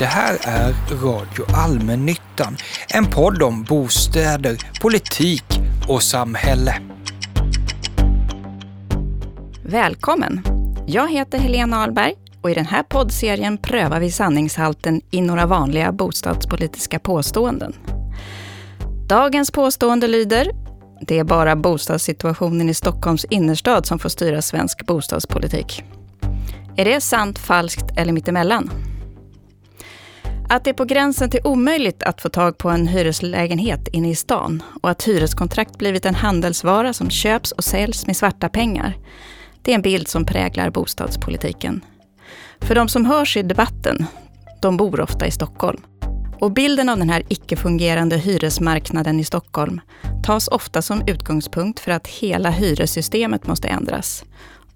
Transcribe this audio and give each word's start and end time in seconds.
Det 0.00 0.06
här 0.06 0.38
är 0.42 0.74
Radio 1.02 1.44
Allmännyttan, 1.54 2.56
en 2.88 3.06
podd 3.06 3.42
om 3.42 3.62
bostäder, 3.62 4.58
politik 4.80 5.44
och 5.88 6.02
samhälle. 6.02 6.76
Välkommen! 9.62 10.42
Jag 10.86 11.12
heter 11.12 11.38
Helena 11.38 11.82
Ahlberg 11.82 12.14
och 12.42 12.50
i 12.50 12.54
den 12.54 12.66
här 12.66 12.82
poddserien 12.82 13.58
prövar 13.58 14.00
vi 14.00 14.10
sanningshalten 14.10 15.00
i 15.10 15.20
några 15.20 15.46
vanliga 15.46 15.92
bostadspolitiska 15.92 16.98
påståenden. 16.98 17.72
Dagens 19.08 19.50
påstående 19.50 20.08
lyder 20.08 20.50
det 21.00 21.18
är 21.18 21.24
bara 21.24 21.56
bostadssituationen 21.56 22.68
i 22.68 22.74
Stockholms 22.74 23.24
innerstad 23.24 23.86
som 23.86 23.98
får 23.98 24.08
styra 24.08 24.42
svensk 24.42 24.86
bostadspolitik. 24.86 25.84
Är 26.76 26.84
det 26.84 27.00
sant, 27.00 27.38
falskt 27.38 27.84
eller 27.96 28.12
mittemellan? 28.12 28.89
Att 30.52 30.64
det 30.64 30.70
är 30.70 30.74
på 30.74 30.84
gränsen 30.84 31.30
till 31.30 31.40
omöjligt 31.44 32.02
att 32.02 32.20
få 32.20 32.28
tag 32.28 32.58
på 32.58 32.70
en 32.70 32.86
hyreslägenhet 32.86 33.88
inne 33.88 34.10
i 34.10 34.14
stan 34.14 34.62
och 34.82 34.90
att 34.90 35.02
hyreskontrakt 35.02 35.78
blivit 35.78 36.06
en 36.06 36.14
handelsvara 36.14 36.92
som 36.92 37.10
köps 37.10 37.52
och 37.52 37.64
säljs 37.64 38.06
med 38.06 38.16
svarta 38.16 38.48
pengar. 38.48 38.96
Det 39.62 39.70
är 39.70 39.74
en 39.74 39.82
bild 39.82 40.08
som 40.08 40.24
präglar 40.24 40.70
bostadspolitiken. 40.70 41.84
För 42.60 42.74
de 42.74 42.88
som 42.88 43.06
hörs 43.06 43.36
i 43.36 43.42
debatten, 43.42 44.06
de 44.62 44.76
bor 44.76 45.00
ofta 45.00 45.26
i 45.26 45.30
Stockholm. 45.30 45.80
Och 46.40 46.52
bilden 46.52 46.88
av 46.88 46.98
den 46.98 47.10
här 47.10 47.22
icke-fungerande 47.28 48.16
hyresmarknaden 48.16 49.20
i 49.20 49.24
Stockholm 49.24 49.80
tas 50.22 50.48
ofta 50.48 50.82
som 50.82 51.02
utgångspunkt 51.06 51.80
för 51.80 51.92
att 51.92 52.06
hela 52.06 52.50
hyressystemet 52.50 53.46
måste 53.46 53.68
ändras. 53.68 54.24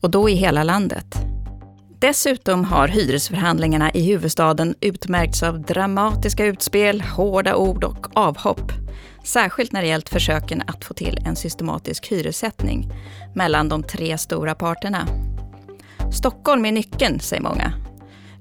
Och 0.01 0.11
då 0.11 0.29
i 0.29 0.35
hela 0.35 0.63
landet. 0.63 1.34
Dessutom 2.05 2.65
har 2.65 2.89
hyresförhandlingarna 2.89 3.91
i 3.91 4.07
huvudstaden 4.07 4.75
utmärkts 4.81 5.43
av 5.43 5.63
dramatiska 5.63 6.45
utspel, 6.47 7.01
hårda 7.01 7.57
ord 7.57 7.85
och 7.85 8.07
avhopp. 8.15 8.73
Särskilt 9.25 9.73
när 9.73 9.83
det 9.83 9.89
gällt 9.89 10.09
försöken 10.09 10.63
att 10.67 10.85
få 10.85 10.95
till 10.95 11.19
en 11.27 11.37
systematisk 11.37 12.13
hyressättning 12.13 12.93
mellan 13.35 13.69
de 13.69 13.83
tre 13.83 14.19
stora 14.19 14.55
parterna. 14.55 15.09
Stockholm 16.13 16.65
är 16.65 16.73
nyckeln, 16.73 17.21
säger 17.21 17.43
många. 17.43 17.73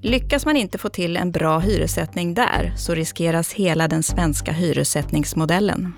Lyckas 0.00 0.46
man 0.46 0.56
inte 0.56 0.78
få 0.78 0.88
till 0.88 1.16
en 1.16 1.30
bra 1.30 1.58
hyressättning 1.58 2.34
där 2.34 2.72
så 2.76 2.94
riskeras 2.94 3.52
hela 3.52 3.88
den 3.88 4.02
svenska 4.02 4.52
hyressättningsmodellen. 4.52 5.92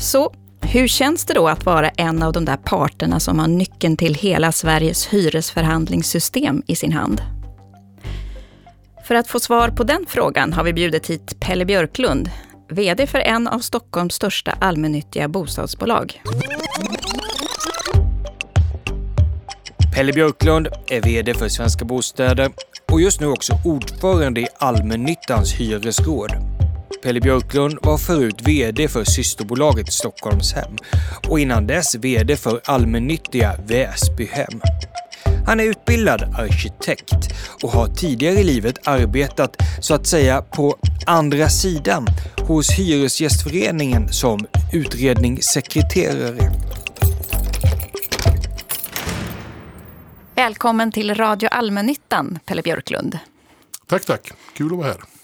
Så 0.00 0.32
hur 0.60 0.88
känns 0.88 1.24
det 1.24 1.34
då 1.34 1.48
att 1.48 1.66
vara 1.66 1.88
en 1.88 2.22
av 2.22 2.32
de 2.32 2.44
där 2.44 2.56
parterna 2.56 3.20
som 3.20 3.38
har 3.38 3.48
nyckeln 3.48 3.96
till 3.96 4.14
hela 4.14 4.52
Sveriges 4.52 5.06
hyresförhandlingssystem 5.06 6.62
i 6.66 6.76
sin 6.76 6.92
hand? 6.92 7.22
För 9.04 9.14
att 9.14 9.28
få 9.28 9.40
svar 9.40 9.68
på 9.68 9.84
den 9.84 10.04
frågan 10.08 10.52
har 10.52 10.64
vi 10.64 10.72
bjudit 10.72 11.10
hit 11.10 11.40
Pelle 11.40 11.64
Björklund, 11.64 12.30
VD 12.70 13.06
för 13.06 13.18
en 13.18 13.48
av 13.48 13.58
Stockholms 13.58 14.14
största 14.14 14.50
allmännyttiga 14.60 15.28
bostadsbolag. 15.28 16.22
Pelle 19.94 20.12
Björklund 20.12 20.68
är 20.86 21.00
VD 21.00 21.34
för 21.34 21.48
Svenska 21.48 21.84
Bostäder 21.84 22.50
och 22.92 23.00
just 23.00 23.20
nu 23.20 23.26
också 23.26 23.52
ordförande 23.64 24.40
i 24.40 24.46
allmännyttans 24.58 25.52
hyresråd. 25.52 26.57
Pelle 27.02 27.20
Björklund 27.20 27.78
var 27.82 27.98
förut 27.98 28.40
VD 28.44 28.88
för 28.88 29.04
systerbolaget 29.04 29.92
Stockholmshem 29.92 30.76
och 31.28 31.40
innan 31.40 31.66
dess 31.66 31.94
VD 31.94 32.36
för 32.36 32.60
allmännyttiga 32.64 33.56
Väsbyhem. 33.66 34.60
Han 35.46 35.60
är 35.60 35.64
utbildad 35.64 36.22
arkitekt 36.22 37.14
och 37.62 37.70
har 37.70 37.86
tidigare 37.86 38.34
i 38.34 38.44
livet 38.44 38.88
arbetat 38.88 39.56
så 39.80 39.94
att 39.94 40.06
säga 40.06 40.42
på 40.42 40.76
andra 41.06 41.48
sidan 41.48 42.06
hos 42.46 42.70
Hyresgästföreningen 42.70 44.12
som 44.12 44.46
utredningssekreterare. 44.72 46.52
Välkommen 50.34 50.92
till 50.92 51.14
Radio 51.14 51.48
Allmännyttan, 51.48 52.38
Pelle 52.44 52.62
Björklund. 52.62 53.18
Tack, 53.86 54.04
tack. 54.04 54.32
Kul 54.56 54.72
att 54.72 54.78
vara 54.78 54.86
här. 54.86 55.17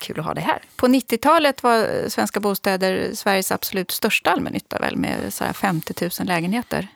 Kul 0.00 0.18
att 0.20 0.24
ha 0.26 0.34
dig 0.34 0.44
här. 0.44 0.62
På 0.76 0.86
90-talet 0.86 1.62
var 1.62 2.08
Svenska 2.08 2.40
Bostäder 2.40 3.10
Sveriges 3.14 3.52
absolut 3.52 3.90
största 3.90 4.30
allmännytta 4.30 4.78
väl, 4.78 4.96
med 4.96 5.34
så 5.34 5.44
50 5.44 5.94
000 6.20 6.26
lägenheter. 6.26 6.88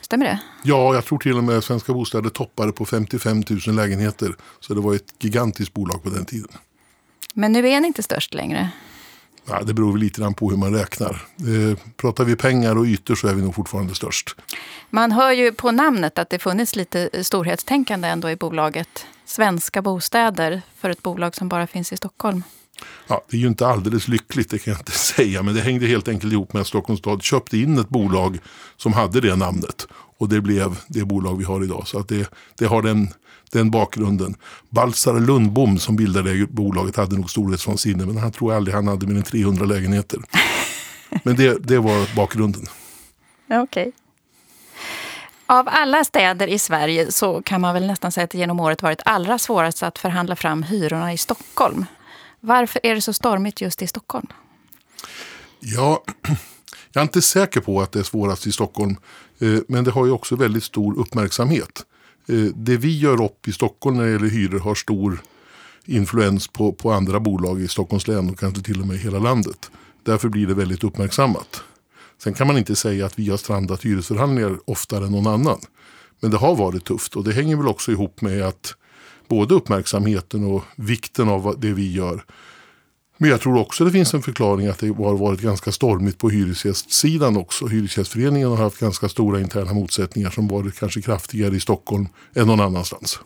Stämmer 0.00 0.24
det? 0.24 0.38
Ja, 0.62 0.94
jag 0.94 1.04
tror 1.04 1.18
till 1.18 1.36
och 1.36 1.44
med 1.44 1.64
Svenska 1.64 1.92
Bostäder 1.92 2.30
toppade 2.30 2.72
på 2.72 2.84
55 2.84 3.42
000 3.66 3.76
lägenheter. 3.76 4.36
Så 4.60 4.74
det 4.74 4.80
var 4.80 4.94
ett 4.94 5.14
gigantiskt 5.18 5.74
bolag 5.74 6.02
på 6.02 6.10
den 6.10 6.24
tiden. 6.24 6.48
Men 7.32 7.52
nu 7.52 7.68
är 7.68 7.80
ni 7.80 7.86
inte 7.86 8.02
störst 8.02 8.34
längre? 8.34 8.70
Ja, 9.48 9.62
det 9.62 9.74
beror 9.74 9.98
lite 9.98 10.20
grann 10.20 10.34
på 10.34 10.50
hur 10.50 10.56
man 10.56 10.74
räknar. 10.74 11.26
Eh, 11.38 11.78
pratar 11.96 12.24
vi 12.24 12.36
pengar 12.36 12.78
och 12.78 12.84
ytor 12.84 13.14
så 13.14 13.28
är 13.28 13.34
vi 13.34 13.42
nog 13.42 13.54
fortfarande 13.54 13.94
störst. 13.94 14.36
Man 14.90 15.12
hör 15.12 15.32
ju 15.32 15.52
på 15.52 15.70
namnet 15.70 16.18
att 16.18 16.30
det 16.30 16.38
funnits 16.38 16.76
lite 16.76 17.24
storhetstänkande 17.24 18.08
ändå 18.08 18.30
i 18.30 18.36
bolaget. 18.36 19.06
Svenska 19.28 19.82
bostäder 19.82 20.62
för 20.76 20.90
ett 20.90 21.02
bolag 21.02 21.34
som 21.34 21.48
bara 21.48 21.66
finns 21.66 21.92
i 21.92 21.96
Stockholm. 21.96 22.42
Ja, 23.08 23.24
det 23.30 23.36
är 23.36 23.40
ju 23.40 23.46
inte 23.46 23.66
alldeles 23.66 24.08
lyckligt, 24.08 24.50
det 24.50 24.58
kan 24.58 24.72
jag 24.72 24.80
inte 24.80 24.92
säga. 24.98 25.42
Men 25.42 25.54
det 25.54 25.60
hängde 25.60 25.86
helt 25.86 26.08
enkelt 26.08 26.32
ihop 26.32 26.52
med 26.52 26.60
att 26.60 26.66
Stockholms 26.66 27.00
stad 27.00 27.22
köpte 27.22 27.58
in 27.58 27.78
ett 27.78 27.88
bolag 27.88 28.38
som 28.76 28.92
hade 28.92 29.20
det 29.20 29.36
namnet. 29.36 29.86
Och 30.18 30.28
det 30.28 30.40
blev 30.40 30.78
det 30.86 31.04
bolag 31.04 31.38
vi 31.38 31.44
har 31.44 31.64
idag. 31.64 31.88
Så 31.88 31.98
att 31.98 32.08
det, 32.08 32.30
det 32.58 32.66
har 32.66 32.82
den, 32.82 33.08
den 33.52 33.70
bakgrunden. 33.70 34.36
Baltzar 34.68 35.20
Lundbom 35.20 35.78
som 35.78 35.96
bildade 35.96 36.46
bolaget 36.46 36.96
hade 36.96 37.16
nog 37.16 37.30
storhetsvansinne. 37.30 38.06
Men 38.06 38.16
han 38.16 38.32
tror 38.32 38.52
aldrig 38.52 38.74
han 38.74 38.88
hade 38.88 39.06
mer 39.06 39.16
än 39.16 39.22
300 39.22 39.64
lägenheter. 39.64 40.20
Men 41.22 41.36
det, 41.36 41.58
det 41.58 41.78
var 41.78 42.16
bakgrunden. 42.16 42.66
Okej. 43.50 43.62
Okay. 43.62 43.92
Av 45.50 45.68
alla 45.70 46.04
städer 46.04 46.48
i 46.48 46.58
Sverige 46.58 47.12
så 47.12 47.42
kan 47.42 47.60
man 47.60 47.74
väl 47.74 47.86
nästan 47.86 48.12
säga 48.12 48.24
att 48.24 48.30
det 48.30 48.38
genom 48.38 48.60
året 48.60 48.82
varit 48.82 49.00
allra 49.04 49.38
svårast 49.38 49.82
att 49.82 49.98
förhandla 49.98 50.36
fram 50.36 50.62
hyrorna 50.62 51.12
i 51.12 51.18
Stockholm. 51.18 51.84
Varför 52.40 52.80
är 52.82 52.94
det 52.94 53.00
så 53.00 53.12
stormigt 53.12 53.60
just 53.60 53.82
i 53.82 53.86
Stockholm? 53.86 54.26
Ja, 55.60 56.04
jag 56.92 57.00
är 57.00 57.02
inte 57.02 57.22
säker 57.22 57.60
på 57.60 57.80
att 57.80 57.92
det 57.92 57.98
är 57.98 58.02
svårast 58.02 58.46
i 58.46 58.52
Stockholm. 58.52 58.96
Eh, 59.38 59.58
men 59.68 59.84
det 59.84 59.90
har 59.90 60.06
ju 60.06 60.12
också 60.12 60.36
väldigt 60.36 60.64
stor 60.64 60.98
uppmärksamhet. 60.98 61.82
Eh, 62.28 62.34
det 62.54 62.76
vi 62.76 62.98
gör 62.98 63.24
upp 63.24 63.48
i 63.48 63.52
Stockholm 63.52 63.96
när 63.96 64.04
det 64.04 64.10
gäller 64.10 64.28
hyror 64.28 64.58
har 64.58 64.74
stor 64.74 65.22
influens 65.84 66.48
på, 66.48 66.72
på 66.72 66.92
andra 66.92 67.20
bolag 67.20 67.60
i 67.60 67.68
Stockholms 67.68 68.08
län 68.08 68.30
och 68.30 68.38
kanske 68.38 68.62
till 68.62 68.80
och 68.80 68.86
med 68.86 68.96
i 68.96 69.00
hela 69.00 69.18
landet. 69.18 69.70
Därför 70.02 70.28
blir 70.28 70.46
det 70.46 70.54
väldigt 70.54 70.84
uppmärksammat. 70.84 71.62
Sen 72.22 72.34
kan 72.34 72.46
man 72.46 72.58
inte 72.58 72.76
säga 72.76 73.06
att 73.06 73.18
vi 73.18 73.30
har 73.30 73.36
strandat 73.36 73.84
hyresförhandlingar 73.84 74.58
oftare 74.64 75.06
än 75.06 75.12
någon 75.12 75.26
annan. 75.26 75.60
Men 76.20 76.30
det 76.30 76.36
har 76.36 76.56
varit 76.56 76.84
tufft 76.84 77.16
och 77.16 77.24
det 77.24 77.32
hänger 77.32 77.56
väl 77.56 77.68
också 77.68 77.92
ihop 77.92 78.20
med 78.20 78.42
att 78.42 78.74
både 79.28 79.54
uppmärksamheten 79.54 80.44
och 80.44 80.62
vikten 80.76 81.28
av 81.28 81.54
det 81.58 81.72
vi 81.72 81.92
gör. 81.92 82.24
Men 83.18 83.30
jag 83.30 83.40
tror 83.40 83.58
också 83.58 83.84
det 83.84 83.90
finns 83.90 84.14
en 84.14 84.22
förklaring 84.22 84.66
att 84.66 84.78
det 84.78 84.88
har 84.88 85.16
varit 85.16 85.40
ganska 85.40 85.72
stormigt 85.72 86.18
på 86.18 86.30
hyresgästsidan 86.30 87.36
också. 87.36 87.66
Hyresgästföreningen 87.66 88.48
har 88.48 88.56
haft 88.56 88.80
ganska 88.80 89.08
stora 89.08 89.40
interna 89.40 89.72
motsättningar 89.72 90.30
som 90.30 90.48
varit 90.48 90.78
kanske 90.78 91.02
kraftigare 91.02 91.56
i 91.56 91.60
Stockholm 91.60 92.08
än 92.34 92.46
någon 92.46 92.60
annanstans 92.60 93.20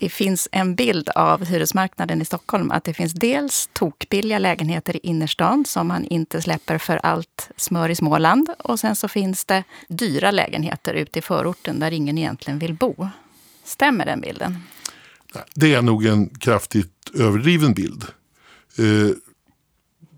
det 0.00 0.08
finns 0.08 0.48
en 0.52 0.74
bild 0.74 1.08
av 1.08 1.44
hyresmarknaden 1.44 2.22
i 2.22 2.24
Stockholm. 2.24 2.70
Att 2.70 2.84
det 2.84 2.94
finns 2.94 3.12
dels 3.12 3.68
tokbilliga 3.72 4.38
lägenheter 4.38 4.96
i 4.96 5.00
innerstan 5.02 5.64
som 5.64 5.88
man 5.88 6.04
inte 6.04 6.42
släpper 6.42 6.78
för 6.78 6.96
allt 6.96 7.50
smör 7.56 7.88
i 7.88 7.94
Småland. 7.94 8.50
Och 8.58 8.80
sen 8.80 8.96
så 8.96 9.08
finns 9.08 9.44
det 9.44 9.64
dyra 9.88 10.30
lägenheter 10.30 10.94
ute 10.94 11.18
i 11.18 11.22
förorten 11.22 11.80
där 11.80 11.90
ingen 11.90 12.18
egentligen 12.18 12.58
vill 12.58 12.74
bo. 12.74 13.08
Stämmer 13.64 14.06
den 14.06 14.20
bilden? 14.20 14.58
Det 15.54 15.74
är 15.74 15.82
nog 15.82 16.06
en 16.06 16.28
kraftigt 16.28 17.10
överdriven 17.14 17.74
bild. 17.74 18.04
Eh, 18.78 19.16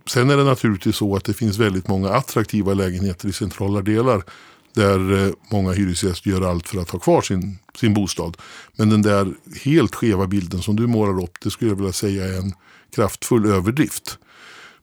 sen 0.07 0.31
är 0.31 0.37
det 0.37 0.45
naturligtvis 0.45 0.97
så 0.97 1.17
att 1.17 1.25
det 1.25 1.35
finns 1.35 1.59
väldigt 1.59 1.89
många 1.89 2.09
attraktiva 2.09 2.75
lägenheter 2.75 3.29
i 3.29 3.33
centrala 3.33 3.83
delar 3.83 4.23
där 4.75 5.27
eh, 5.27 5.33
många 5.51 5.73
hyresgäster 5.73 6.31
gör 6.31 6.51
allt 6.51 6.69
för 6.69 6.79
att 6.79 6.91
ha 6.91 6.99
kvar 6.99 7.23
sin, 7.23 7.59
sin 7.77 7.95
bostad. 7.95 8.37
Men 8.77 8.91
den 8.91 9.03
där 9.03 9.35
helt 9.65 9.95
skeva 9.95 10.27
bilden 10.27 10.63
som 10.63 10.77
du 10.77 10.87
målar 10.87 11.23
upp, 11.25 11.41
det 11.43 11.51
skulle 11.51 11.71
jag 11.71 11.77
vilja 11.77 11.93
säga 11.93 12.25
är 12.25 12.39
en 12.39 12.55
kraftfull 12.95 13.47
överdrift. 13.47 14.19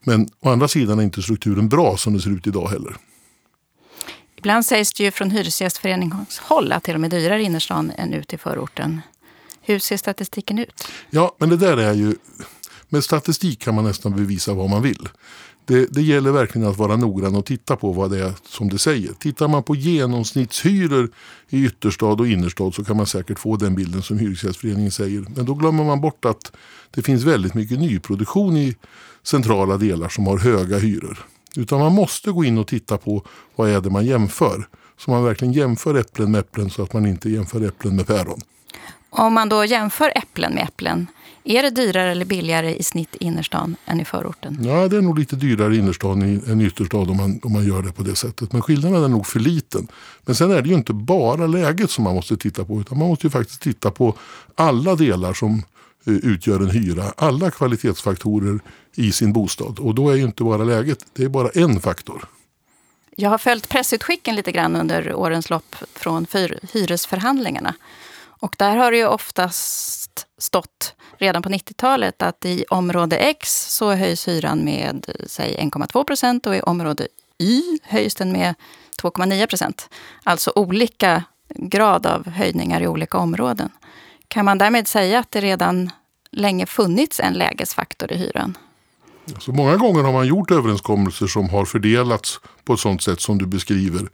Men 0.03 0.30
å 0.39 0.50
andra 0.50 0.68
sidan 0.68 1.00
är 1.00 1.03
inte 1.03 1.21
strukturen 1.21 1.69
bra 1.69 1.97
som 1.97 2.13
det 2.13 2.21
ser 2.21 2.30
ut 2.30 2.47
idag 2.47 2.68
heller. 2.68 2.95
Ibland 4.36 4.65
sägs 4.65 4.94
det 4.94 5.03
ju 5.03 5.12
från 5.12 5.31
Hyresgästföreningshåll 5.31 6.71
att 6.71 6.89
och 6.89 7.00
med 7.00 7.12
dyrare 7.12 7.42
i 7.42 7.45
innerstan 7.45 7.92
än 7.97 8.13
ute 8.13 8.35
i 8.35 8.38
förorten. 8.38 9.01
Hur 9.62 9.80
ser 9.80 9.97
statistiken 9.97 10.59
ut? 10.59 10.88
Ja, 11.09 11.35
men 11.38 11.50
det 11.50 11.57
där 11.57 11.77
är 11.77 11.94
ju 11.94 12.15
med 12.89 13.03
statistik 13.03 13.59
kan 13.59 13.75
man 13.75 13.83
nästan 13.83 14.15
bevisa 14.15 14.53
vad 14.53 14.69
man 14.69 14.81
vill. 14.81 15.09
Det, 15.65 15.94
det, 15.94 16.01
gäller 16.01 16.31
verkligen 16.31 16.68
att 16.68 16.77
vara 16.77 16.95
noggrann 16.95 17.36
och 17.36 17.45
titta 17.45 17.75
på 17.75 17.91
vad 17.91 18.12
det 18.12 18.19
är 18.19 18.33
som 18.45 18.69
det 18.69 18.77
säger. 18.77 19.13
Tittar 19.13 19.47
man 19.47 19.63
på 19.63 19.75
genomsnittshyror 19.75 21.12
i 21.50 21.65
ytterstad 21.65 22.06
och 22.06 22.27
innerstad 22.27 22.74
så 22.74 22.83
kan 22.83 22.97
man 22.97 23.06
säkert 23.06 23.39
få 23.39 23.56
den 23.56 23.75
bilden 23.75 24.01
som 24.01 24.19
Hyresgästföreningen 24.19 24.91
säger. 24.91 25.25
Men 25.36 25.45
då 25.45 25.53
glömmer 25.53 25.83
man 25.83 26.01
bort 26.01 26.25
att 26.25 26.51
det 26.91 27.01
finns 27.01 27.24
väldigt 27.24 27.53
mycket 27.53 27.80
nyproduktion 27.80 28.57
i 28.57 28.75
centrala 29.24 29.77
delar 29.77 30.09
som 30.09 30.27
har 30.27 30.38
höga 30.38 30.77
hyror. 30.77 31.25
Utan 31.56 31.80
man 31.80 31.94
måste 31.94 32.31
gå 32.31 32.44
in 32.44 32.57
och 32.57 32.68
titta 32.68 32.97
på 32.97 33.25
vad 33.56 33.69
är 33.69 33.81
det 33.81 33.89
man 33.89 34.06
jämför. 34.06 34.68
Så 34.97 35.12
man 35.12 35.24
verkligen 35.24 35.53
jämför 35.53 35.95
äpplen 35.95 36.31
med 36.31 36.39
äpplen 36.39 36.69
så 36.69 36.83
att 36.83 36.94
man 36.94 37.06
inte 37.06 37.30
jämför 37.30 37.68
äpplen 37.68 37.95
med 37.95 38.07
päron. 38.07 38.42
Om 39.09 39.33
man 39.33 39.50
då 39.50 39.65
jämför 39.65 40.12
äpplen 40.15 40.53
med 40.53 40.63
äpplen, 40.63 41.07
är 41.44 41.63
det 41.63 41.69
dyrare 41.69 42.12
eller 42.12 42.25
billigare 42.25 42.75
i 42.75 42.83
snitt 42.83 43.15
i 43.19 43.24
innerstan 43.24 43.75
än 43.86 44.00
i 44.00 44.06
förorten? 44.06 44.57
Ja, 44.63 44.88
det 44.88 44.97
är 44.97 45.01
nog 45.01 45.19
lite 45.19 45.36
dyrare 45.36 45.75
i 45.75 45.77
innerstan 45.77 46.21
än 46.21 46.62
i 46.62 46.65
ytterstad 46.65 46.97
om 46.97 47.18
man, 47.18 47.39
om 47.44 47.53
man 47.53 47.68
gör 47.68 47.81
det 47.81 47.91
på 47.91 48.03
det 48.03 48.15
sättet. 48.15 48.53
Men 48.53 48.62
skillnaden 48.62 49.03
är 49.03 49.07
nog 49.07 49.27
för 49.27 49.39
liten. 49.39 49.88
Men 50.21 50.36
sen 50.36 50.51
är 50.51 50.62
det 50.62 50.69
ju 50.69 50.75
inte 50.75 50.94
bara 50.94 51.47
läget 51.47 51.91
som 51.91 52.03
man 52.03 52.15
måste 52.15 52.38
titta 52.38 52.65
på 52.65 52.81
utan 52.81 52.97
man 52.97 53.07
måste 53.07 53.27
ju 53.27 53.31
faktiskt 53.31 53.62
titta 53.62 53.91
på 53.91 54.15
alla 54.56 54.95
delar 54.95 55.33
som 55.33 55.63
eh, 56.07 56.13
utgör 56.13 56.59
en 56.59 56.69
hyra. 56.69 57.13
Alla 57.18 57.51
kvalitetsfaktorer 57.51 58.59
i 58.95 59.12
sin 59.12 59.33
bostad. 59.33 59.80
Och 59.80 59.95
då 59.95 60.09
är 60.09 60.15
ju 60.15 60.24
inte 60.24 60.44
bara 60.44 60.63
läget, 60.63 61.06
det 61.13 61.24
är 61.24 61.30
bara 61.30 61.50
en 61.50 61.80
faktor. 61.80 62.25
Jag 63.15 63.30
har 63.30 63.38
följt 63.38 63.69
pressutskicken 63.69 64.35
lite 64.35 64.51
grann 64.51 64.75
under 64.75 65.13
årens 65.13 65.50
lopp 65.50 65.75
från 65.94 66.27
hyresförhandlingarna. 66.74 67.74
Och 68.39 68.56
där 68.57 68.75
har 68.75 68.92
det 68.92 68.97
ju 68.97 69.07
oftast 69.07 70.27
stått 70.38 70.95
redan 71.19 71.42
på 71.42 71.50
90-talet 71.50 72.21
att 72.21 72.45
i 72.45 72.66
område 72.69 73.18
X 73.18 73.68
så 73.75 73.94
höjs 73.94 74.27
hyran 74.27 74.63
med 74.63 75.06
säg 75.27 75.57
1,2 75.60 76.04
procent 76.04 76.45
och 76.48 76.56
i 76.56 76.62
område 76.62 77.07
Y 77.38 77.62
höjs 77.83 78.16
den 78.16 78.31
med 78.31 78.56
2,9 79.01 79.48
procent. 79.48 79.89
Alltså 80.24 80.51
olika 80.56 81.24
grad 81.56 82.06
av 82.06 82.30
höjningar 82.30 82.81
i 82.81 82.88
olika 82.88 83.18
områden. 83.18 83.69
Kan 84.27 84.45
man 84.45 84.57
därmed 84.57 84.88
säga 84.88 85.19
att 85.19 85.31
det 85.31 85.42
redan 85.42 85.92
länge 86.31 86.66
funnits 86.66 87.19
en 87.19 87.33
lägesfaktor 87.33 88.12
i 88.12 88.18
hyran? 88.18 88.57
Så 89.39 89.51
många 89.51 89.77
gånger 89.77 90.04
har 90.04 90.13
man 90.13 90.27
gjort 90.27 90.51
överenskommelser 90.51 91.27
som 91.27 91.50
har 91.50 91.66
fördelats 91.66 92.39
på 92.63 92.74
ett 92.74 92.80
sådant 92.80 93.04
sätt 93.04 93.21
som 93.21 93.38
du 93.38 93.45
beskriver. 93.45 94.10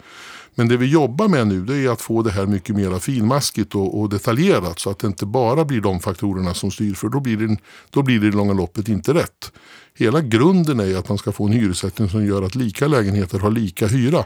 Men 0.55 0.67
det 0.67 0.77
vi 0.77 0.85
jobbar 0.85 1.27
med 1.27 1.47
nu 1.47 1.65
det 1.65 1.77
är 1.77 1.89
att 1.89 2.01
få 2.01 2.21
det 2.21 2.31
här 2.31 2.45
mycket 2.45 2.75
mer 2.75 2.99
finmaskigt 2.99 3.75
och, 3.75 3.99
och, 3.99 4.09
detaljerat 4.09 4.79
så 4.79 4.89
att 4.89 4.99
det 4.99 5.07
inte 5.07 5.25
bara 5.25 5.65
blir 5.65 5.81
de 5.81 5.99
faktorerna 5.99 6.53
som 6.53 6.71
styr 6.71 6.93
för 6.93 7.09
då 7.09 7.19
blir, 7.19 7.37
det, 7.37 7.57
då 7.89 8.03
blir 8.03 8.19
det 8.19 8.27
i 8.27 8.31
långa 8.31 8.53
loppet 8.53 8.87
inte 8.87 9.13
rätt. 9.13 9.51
Hela 9.97 10.21
grunden 10.21 10.79
är 10.79 10.97
att 10.97 11.09
man 11.09 11.17
ska 11.17 11.31
få 11.31 11.45
en 11.45 11.53
hyressättning 11.53 12.09
som 12.09 12.25
gör 12.25 12.41
att 12.41 12.55
lika 12.55 12.87
lägenheter 12.87 13.39
har 13.39 13.51
lika 13.51 13.87
hyra. 13.87 14.25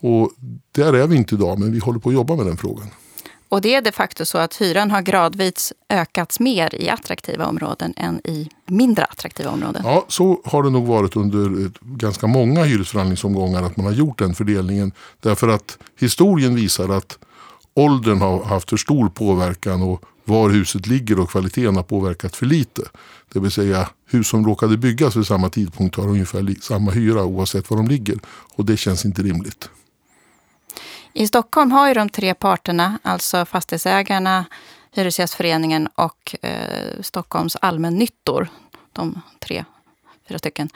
Och 0.00 0.32
där 0.72 0.92
är 0.92 1.06
vi 1.06 1.16
inte 1.16 1.34
idag 1.34 1.58
men 1.58 1.72
vi 1.72 1.78
håller 1.78 1.98
på 1.98 2.08
att 2.08 2.14
jobba 2.14 2.36
med 2.36 2.46
den 2.46 2.56
frågan. 2.56 2.86
Och 3.52 3.60
det 3.60 3.74
är 3.74 3.82
de 3.82 3.92
facto 3.92 4.24
så 4.24 4.38
att 4.38 4.56
hyran 4.56 4.90
har 4.90 5.02
gradvis 5.02 5.72
ökats 5.88 6.40
mer 6.40 6.74
i 6.74 6.88
attraktiva 6.88 7.46
områden 7.46 7.94
än 7.96 8.20
i 8.24 8.48
mindre 8.66 9.04
attraktiva 9.04 9.50
områden? 9.50 9.82
Ja, 9.84 10.04
så 10.08 10.40
har 10.44 10.62
det 10.62 10.70
nog 10.70 10.86
varit 10.86 11.16
under 11.16 11.64
eh, 11.64 11.70
ganska 11.80 12.26
många 12.26 12.64
hyresförhandlingsomgångar 12.64 13.62
att 13.62 13.76
man 13.76 13.86
har 13.86 13.92
gjort 13.92 14.18
den 14.18 14.34
fördelningen. 14.34 14.92
Därför 15.20 15.48
att 15.48 15.78
historien 15.98 16.54
visar 16.54 16.88
att 16.88 17.18
åldern 17.74 18.20
har 18.20 18.44
haft 18.44 18.70
för 18.70 18.76
stor 18.76 19.08
påverkan 19.08 19.82
och 19.82 20.04
var 20.24 20.50
huset 20.50 20.86
ligger 20.86 21.20
och 21.20 21.30
kvaliteten 21.30 21.76
har 21.76 21.82
påverkat 21.82 22.36
för 22.36 22.46
lite. 22.46 22.82
Det 23.32 23.40
vill 23.40 23.50
säga 23.50 23.88
hus 24.06 24.28
som 24.28 24.46
råkade 24.46 24.76
byggas 24.76 25.16
vid 25.16 25.26
samma 25.26 25.50
tidpunkt 25.50 25.96
har 25.96 26.08
ungefär 26.08 26.62
samma 26.62 26.90
hyra 26.90 27.24
oavsett 27.24 27.70
var 27.70 27.76
de 27.76 27.88
ligger. 27.88 28.18
Och 28.54 28.64
det 28.64 28.76
känns 28.76 29.04
inte 29.04 29.22
rimligt. 29.22 29.68
I 31.12 31.26
Stockholm 31.26 31.72
har 31.72 31.88
ju 31.88 31.94
de 31.94 32.08
tre 32.08 32.34
parterna, 32.34 32.98
alltså 33.02 33.44
fastighetsägarna, 33.44 34.44
Hyresgästföreningen 34.94 35.86
och 35.86 36.36
eh, 36.42 37.00
Stockholms 37.00 37.56
allmännyttor, 37.56 38.48
de 38.92 39.20
tre, 39.38 39.64
fyra 40.28 40.38
stycken, 40.38 40.68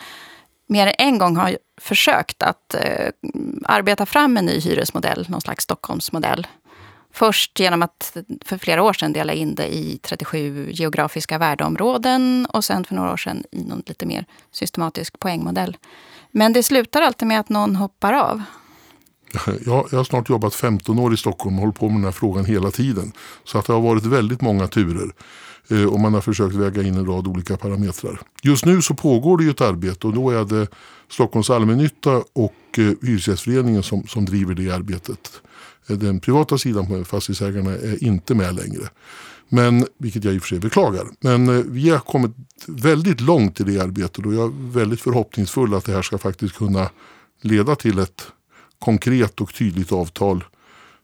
mer 0.66 0.86
än 0.86 0.94
en 0.98 1.18
gång 1.18 1.36
har 1.36 1.58
försökt 1.80 2.42
att 2.42 2.74
eh, 2.74 3.10
arbeta 3.64 4.06
fram 4.06 4.36
en 4.36 4.46
ny 4.46 4.60
hyresmodell, 4.60 5.26
någon 5.28 5.40
slags 5.40 5.64
Stockholmsmodell. 5.64 6.46
Först 7.12 7.60
genom 7.60 7.82
att 7.82 8.16
för 8.44 8.58
flera 8.58 8.82
år 8.82 8.92
sedan 8.92 9.12
dela 9.12 9.32
in 9.32 9.54
det 9.54 9.74
i 9.74 9.98
37 10.02 10.70
geografiska 10.72 11.38
värdeområden 11.38 12.46
och 12.50 12.64
sen 12.64 12.84
för 12.84 12.94
några 12.94 13.12
år 13.12 13.16
sedan 13.16 13.44
i 13.52 13.64
någon 13.64 13.82
lite 13.86 14.06
mer 14.06 14.24
systematisk 14.52 15.18
poängmodell. 15.18 15.76
Men 16.30 16.52
det 16.52 16.62
slutar 16.62 17.02
alltid 17.02 17.28
med 17.28 17.40
att 17.40 17.48
någon 17.48 17.76
hoppar 17.76 18.12
av. 18.12 18.42
Jag, 19.46 19.88
jag 19.90 19.98
har 19.98 20.04
snart 20.04 20.30
jobbat 20.30 20.54
15 20.54 20.98
år 20.98 21.14
i 21.14 21.16
Stockholm 21.16 21.56
och 21.56 21.60
hållit 21.60 21.78
på 21.78 21.88
med 21.88 21.96
den 21.96 22.04
här 22.04 22.12
frågan 22.12 22.44
hela 22.44 22.70
tiden. 22.70 23.12
Så 23.44 23.58
att 23.58 23.66
det 23.66 23.72
har 23.72 23.80
varit 23.80 24.04
väldigt 24.04 24.40
många 24.40 24.66
turer. 24.66 25.10
Eh, 25.70 25.84
och 25.84 26.00
man 26.00 26.14
har 26.14 26.20
försökt 26.20 26.54
väga 26.54 26.82
in 26.82 26.94
en 26.94 27.06
rad 27.06 27.26
olika 27.26 27.56
parametrar. 27.56 28.20
Just 28.42 28.64
nu 28.64 28.82
så 28.82 28.94
pågår 28.94 29.38
det 29.38 29.44
ju 29.44 29.50
ett 29.50 29.60
arbete 29.60 30.06
och 30.06 30.14
då 30.14 30.30
är 30.30 30.44
det 30.44 30.68
Stockholms 31.10 31.50
allmännytta 31.50 32.16
och 32.32 32.54
eh, 32.78 32.92
Hyresgästföreningen 33.02 33.82
som, 33.82 34.06
som 34.06 34.24
driver 34.24 34.54
det 34.54 34.70
arbetet. 34.70 35.42
Eh, 35.88 35.96
den 35.96 36.20
privata 36.20 36.58
sidan 36.58 36.86
på 36.86 37.04
fastighetsägarna 37.04 37.70
är 37.70 38.04
inte 38.04 38.34
med 38.34 38.54
längre. 38.54 38.88
Men, 39.48 39.86
vilket 39.98 40.24
jag 40.24 40.34
i 40.34 40.38
och 40.38 40.42
för 40.42 40.48
sig 40.48 40.58
beklagar. 40.58 41.06
Men 41.20 41.48
eh, 41.48 41.64
vi 41.66 41.90
har 41.90 41.98
kommit 41.98 42.30
väldigt 42.66 43.20
långt 43.20 43.60
i 43.60 43.64
det 43.64 43.80
arbetet 43.80 44.26
och 44.26 44.34
jag 44.34 44.44
är 44.44 44.72
väldigt 44.72 45.00
förhoppningsfull 45.00 45.74
att 45.74 45.84
det 45.84 45.92
här 45.92 46.02
ska 46.02 46.18
faktiskt 46.18 46.54
kunna 46.54 46.90
leda 47.42 47.76
till 47.76 47.98
ett 47.98 48.26
konkret 48.78 49.40
och 49.40 49.54
tydligt 49.54 49.92
avtal 49.92 50.44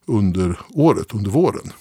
under 0.07 0.59
året, 0.75 1.15
under 1.15 1.31
våren. 1.31 1.73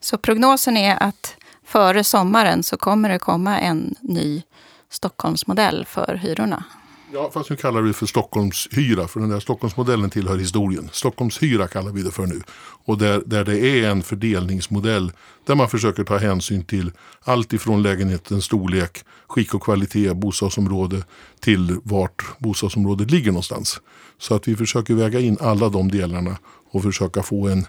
Så 0.00 0.18
prognosen 0.18 0.76
är 0.76 1.02
att 1.02 1.36
före 1.64 2.04
sommaren 2.04 2.62
så 2.62 2.76
kommer 2.76 3.08
det 3.08 3.18
komma 3.18 3.58
en 3.58 3.94
ny 4.00 4.42
Stockholmsmodell 4.90 5.86
för 5.86 6.14
hyrorna? 6.14 6.64
Ja, 7.12 7.30
fast 7.34 7.50
nu 7.50 7.56
kallar 7.56 7.80
vi 7.80 7.88
det 7.88 7.94
för 7.94 8.06
Stockholmshyra. 8.06 9.08
För 9.08 9.20
den 9.20 9.28
där 9.28 9.40
Stockholmsmodellen 9.40 10.10
tillhör 10.10 10.38
historien. 10.38 10.88
Stockholmshyra 10.92 11.68
kallar 11.68 11.92
vi 11.92 12.02
det 12.02 12.10
för 12.10 12.26
nu. 12.26 12.40
Och 12.84 12.98
där, 12.98 13.22
där 13.26 13.44
det 13.44 13.58
är 13.58 13.90
en 13.90 14.02
fördelningsmodell 14.02 15.12
där 15.46 15.54
man 15.54 15.68
försöker 15.68 16.04
ta 16.04 16.18
hänsyn 16.18 16.64
till 16.64 16.92
allt 17.22 17.52
ifrån 17.52 17.82
lägenhetens 17.82 18.44
storlek, 18.44 19.04
skick 19.26 19.54
och 19.54 19.62
kvalitet, 19.62 20.14
bostadsområde 20.14 21.04
till 21.40 21.76
vart 21.82 22.24
bostadsområdet 22.38 23.10
ligger 23.10 23.30
någonstans. 23.30 23.80
Så 24.18 24.34
att 24.34 24.48
vi 24.48 24.56
försöker 24.56 24.94
väga 24.94 25.20
in 25.20 25.36
alla 25.40 25.68
de 25.68 25.90
delarna 25.90 26.38
och 26.70 26.82
försöka 26.82 27.22
få 27.22 27.48
en, 27.48 27.66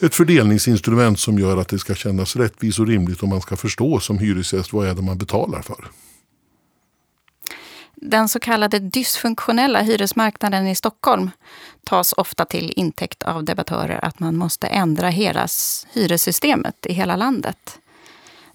ett 0.00 0.14
fördelningsinstrument 0.14 1.20
som 1.20 1.38
gör 1.38 1.56
att 1.56 1.68
det 1.68 1.78
ska 1.78 1.94
kännas 1.94 2.36
rättvist 2.36 2.78
och 2.78 2.86
rimligt 2.86 3.22
och 3.22 3.28
man 3.28 3.40
ska 3.40 3.56
förstå 3.56 4.00
som 4.00 4.18
hyresgäst 4.18 4.72
vad 4.72 4.88
är 4.88 4.94
det 4.94 5.02
man 5.02 5.18
betalar 5.18 5.62
för. 5.62 5.90
Den 8.02 8.28
så 8.28 8.40
kallade 8.40 8.78
dysfunktionella 8.78 9.80
hyresmarknaden 9.80 10.66
i 10.66 10.74
Stockholm 10.74 11.30
tas 11.84 12.12
ofta 12.12 12.44
till 12.44 12.72
intäkt 12.76 13.22
av 13.22 13.44
debattörer 13.44 14.04
att 14.04 14.20
man 14.20 14.36
måste 14.36 14.66
ändra 14.66 15.08
hela 15.08 15.46
hyressystemet 15.92 16.86
i 16.86 16.92
hela 16.92 17.16
landet. 17.16 17.78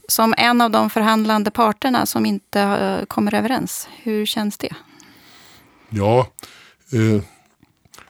Som 0.07 0.33
en 0.37 0.61
av 0.61 0.71
de 0.71 0.89
förhandlande 0.89 1.51
parterna 1.51 2.05
som 2.05 2.25
inte 2.25 2.61
eh, 2.61 3.05
kommer 3.05 3.33
överens, 3.33 3.87
hur 4.03 4.25
känns 4.25 4.57
det? 4.57 4.75
Ja, 5.89 6.27
eh, 6.93 7.23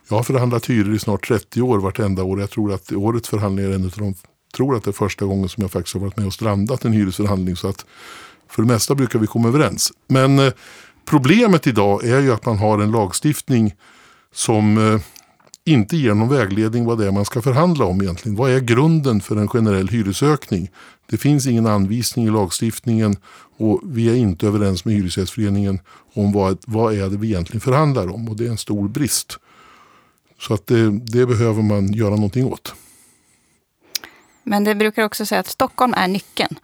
jag 0.10 0.16
har 0.16 0.24
förhandlat 0.24 0.70
hyror 0.70 0.96
i 0.96 1.00
snart 1.00 1.28
30 1.28 1.62
år 1.62 1.80
vartenda 1.80 2.24
år. 2.24 2.40
Jag 2.40 2.50
tror 2.50 2.74
att 2.74 2.92
årets 2.92 3.30
förhandling 3.30 3.66
är 3.66 3.76
en 3.76 3.86
av 3.86 3.92
de 3.96 4.16
tror 4.56 4.76
att 4.76 4.84
det 4.84 4.90
är 4.90 4.94
första 4.94 5.26
gången 5.26 5.50
som 5.50 5.62
jag 5.62 5.72
faktiskt 5.72 5.94
har 5.94 6.02
varit 6.02 6.18
med 6.18 6.26
och 6.28 6.34
strandat 6.34 6.86
en 6.86 6.94
hyresförhandling. 6.94 7.56
Så 7.56 7.68
att 7.68 7.86
för 8.48 8.62
det 8.62 8.68
mesta 8.68 8.96
brukar 8.96 9.20
vi 9.20 9.28
komma 9.28 9.48
överens. 9.48 9.92
Men 10.08 10.40
eh, 10.40 10.54
Problemet 11.06 11.68
idag 11.68 12.04
är 12.04 12.22
ju 12.22 12.34
att 12.34 12.46
man 12.46 12.58
har 12.58 12.80
en 12.80 12.92
lagstiftning 12.92 13.74
som 14.34 14.78
eh, 14.78 15.02
inte 15.66 15.98
ger 15.98 16.14
någon 16.14 16.30
vägledning 16.30 16.86
vad 16.86 16.98
det 16.98 17.08
är 17.08 17.12
man 17.12 17.26
ska 17.26 17.42
förhandla 17.42 17.86
om 17.86 18.02
egentligen. 18.02 18.36
Vad 18.36 18.52
är 18.52 18.60
grunden 18.60 19.22
för 19.22 19.36
en 19.36 19.48
generell 19.48 19.88
hyresökning? 19.88 20.70
Det 21.06 21.18
finns 21.18 21.48
ingen 21.48 21.66
anvisning 21.66 22.26
i 22.26 22.30
lagstiftningen 22.30 23.18
och 23.58 23.82
vi 23.84 24.10
är 24.10 24.16
inte 24.16 24.48
överens 24.48 24.86
med 24.86 24.96
Hyresgästföreningen 24.96 25.80
om 26.14 26.32
vad, 26.32 26.58
vad 26.66 26.94
är 26.94 27.10
det 27.10 27.18
vi 27.18 27.28
egentligen 27.28 27.62
förhandlar 27.62 28.14
om 28.14 28.30
och 28.30 28.36
det 28.36 28.46
är 28.46 28.50
en 28.50 28.58
stor 28.58 28.88
brist. 28.88 29.40
Så 30.40 30.54
att 30.54 30.68
det, 30.68 31.00
det 31.00 31.26
behöver 31.26 31.62
man 31.62 31.94
göra 31.94 32.16
någonting 32.16 32.46
åt. 32.46 32.74
Men 34.44 34.64
det 34.64 34.76
brukar 34.76 35.04
också 35.04 35.26
säga 35.26 35.40
att 35.40 35.48
Stockholm 35.48 35.94
är 35.94 36.08
nyckeln. 36.08 36.56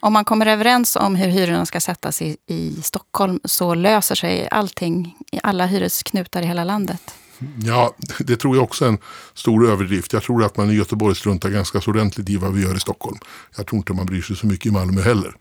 Om 0.00 0.12
man 0.12 0.24
kommer 0.24 0.46
överens 0.46 0.96
om 0.96 1.14
hur 1.16 1.28
hyrorna 1.28 1.66
ska 1.66 1.80
sättas 1.80 2.22
i, 2.22 2.36
i 2.46 2.82
Stockholm 2.82 3.40
så 3.44 3.74
löser 3.74 4.14
sig 4.14 4.48
allting 4.50 5.16
i 5.32 5.40
alla 5.42 5.66
hyresknutar 5.66 6.42
i 6.42 6.46
hela 6.46 6.64
landet. 6.64 7.14
Ja, 7.64 7.94
det 8.18 8.36
tror 8.36 8.56
jag 8.56 8.64
också 8.64 8.84
är 8.84 8.88
en 8.88 8.98
stor 9.34 9.70
överdrift. 9.70 10.12
Jag 10.12 10.22
tror 10.22 10.44
att 10.44 10.56
man 10.56 10.70
i 10.70 10.74
Göteborg 10.74 11.14
struntar 11.14 11.48
ganska 11.48 11.80
så 11.80 11.90
ordentligt 11.90 12.30
i 12.30 12.36
vad 12.36 12.52
vi 12.52 12.62
gör 12.62 12.76
i 12.76 12.80
Stockholm. 12.80 13.18
Jag 13.56 13.66
tror 13.66 13.78
inte 13.78 13.92
man 13.92 14.06
bryr 14.06 14.22
sig 14.22 14.36
så 14.36 14.46
mycket 14.46 14.66
i 14.66 14.70
Malmö 14.70 15.02
heller. 15.02 15.34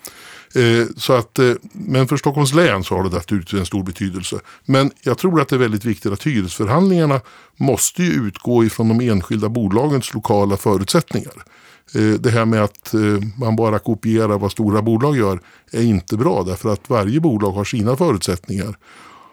Eh, 0.56 0.88
så 0.98 1.14
att, 1.14 1.40
eh, 1.40 1.52
men 1.72 2.08
för 2.08 2.18
Stockholms 2.18 2.54
län 2.54 2.84
så 2.84 2.96
har 2.96 3.04
det 3.04 3.10
naturligtvis 3.10 3.60
en 3.60 3.66
stor 3.66 3.84
betydelse. 3.84 4.40
Men 4.66 4.92
jag 5.02 5.18
tror 5.18 5.42
att 5.42 5.50
det 5.50 5.56
är 5.56 5.60
väldigt 5.60 5.86
viktigt 5.86 6.12
att 6.12 6.24
hyresförhandlingarna 6.24 7.22
måste 7.58 8.04
ju 8.04 8.12
utgå 8.12 8.64
ifrån 8.64 8.88
de 8.88 9.10
enskilda 9.10 9.50
bolagens 9.50 10.14
lokala 10.14 10.58
förutsättningar. 10.58 11.34
Eh, 11.94 12.20
det 12.20 12.30
här 12.30 12.46
med 12.46 12.64
att 12.64 12.94
eh, 12.94 13.00
man 13.38 13.56
bara 13.56 13.80
kopierar 13.80 14.40
vad 14.40 14.52
stora 14.52 14.82
bolag 14.82 15.18
gör 15.18 15.40
är 15.72 15.84
inte 15.84 16.18
bra 16.18 16.44
därför 16.44 16.74
att 16.74 16.90
varje 16.90 17.20
bolag 17.20 17.52
har 17.52 17.64
sina 17.64 17.96
förutsättningar. 17.96 18.78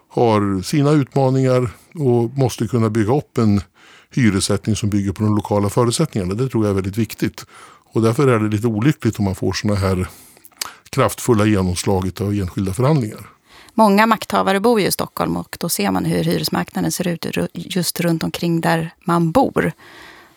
Har 0.09 0.63
sina 0.63 0.91
utmaningar 0.91 1.71
och 1.95 2.39
måste 2.39 2.67
kunna 2.67 2.91
bygga 2.91 3.17
upp 3.17 3.39
en 3.39 3.61
hyressättning 4.11 4.77
som 4.77 4.91
bygger 4.91 5.13
på 5.13 5.23
de 5.23 5.37
lokala 5.37 5.69
förutsättningarna. 5.69 6.35
Det 6.35 6.49
tror 6.49 6.65
jag 6.65 6.71
är 6.71 6.75
väldigt 6.75 6.99
viktigt. 6.99 7.47
Och 7.93 8.03
därför 8.03 8.29
är 8.29 8.39
det 8.39 8.49
lite 8.49 8.67
olyckligt 8.67 9.19
om 9.19 9.25
man 9.25 9.35
får 9.35 9.53
sådana 9.53 9.81
här 9.81 10.09
kraftfulla 10.91 11.47
genomslaget 11.47 12.21
av 12.21 12.33
enskilda 12.33 12.73
förhandlingar. 12.73 13.29
Många 13.75 14.07
makthavare 14.07 14.61
bor 14.61 14.81
ju 14.81 14.87
i 14.87 14.93
Stockholm 14.93 15.37
och 15.37 15.57
då 15.61 15.69
ser 15.69 15.91
man 15.91 16.05
hur 16.05 16.25
hyresmarknaden 16.25 16.93
ser 16.93 17.09
ut 17.09 17.27
just 17.53 18.01
runt 18.01 18.23
omkring 18.23 18.61
där 18.61 18.95
man 19.05 19.33
bor. 19.33 19.73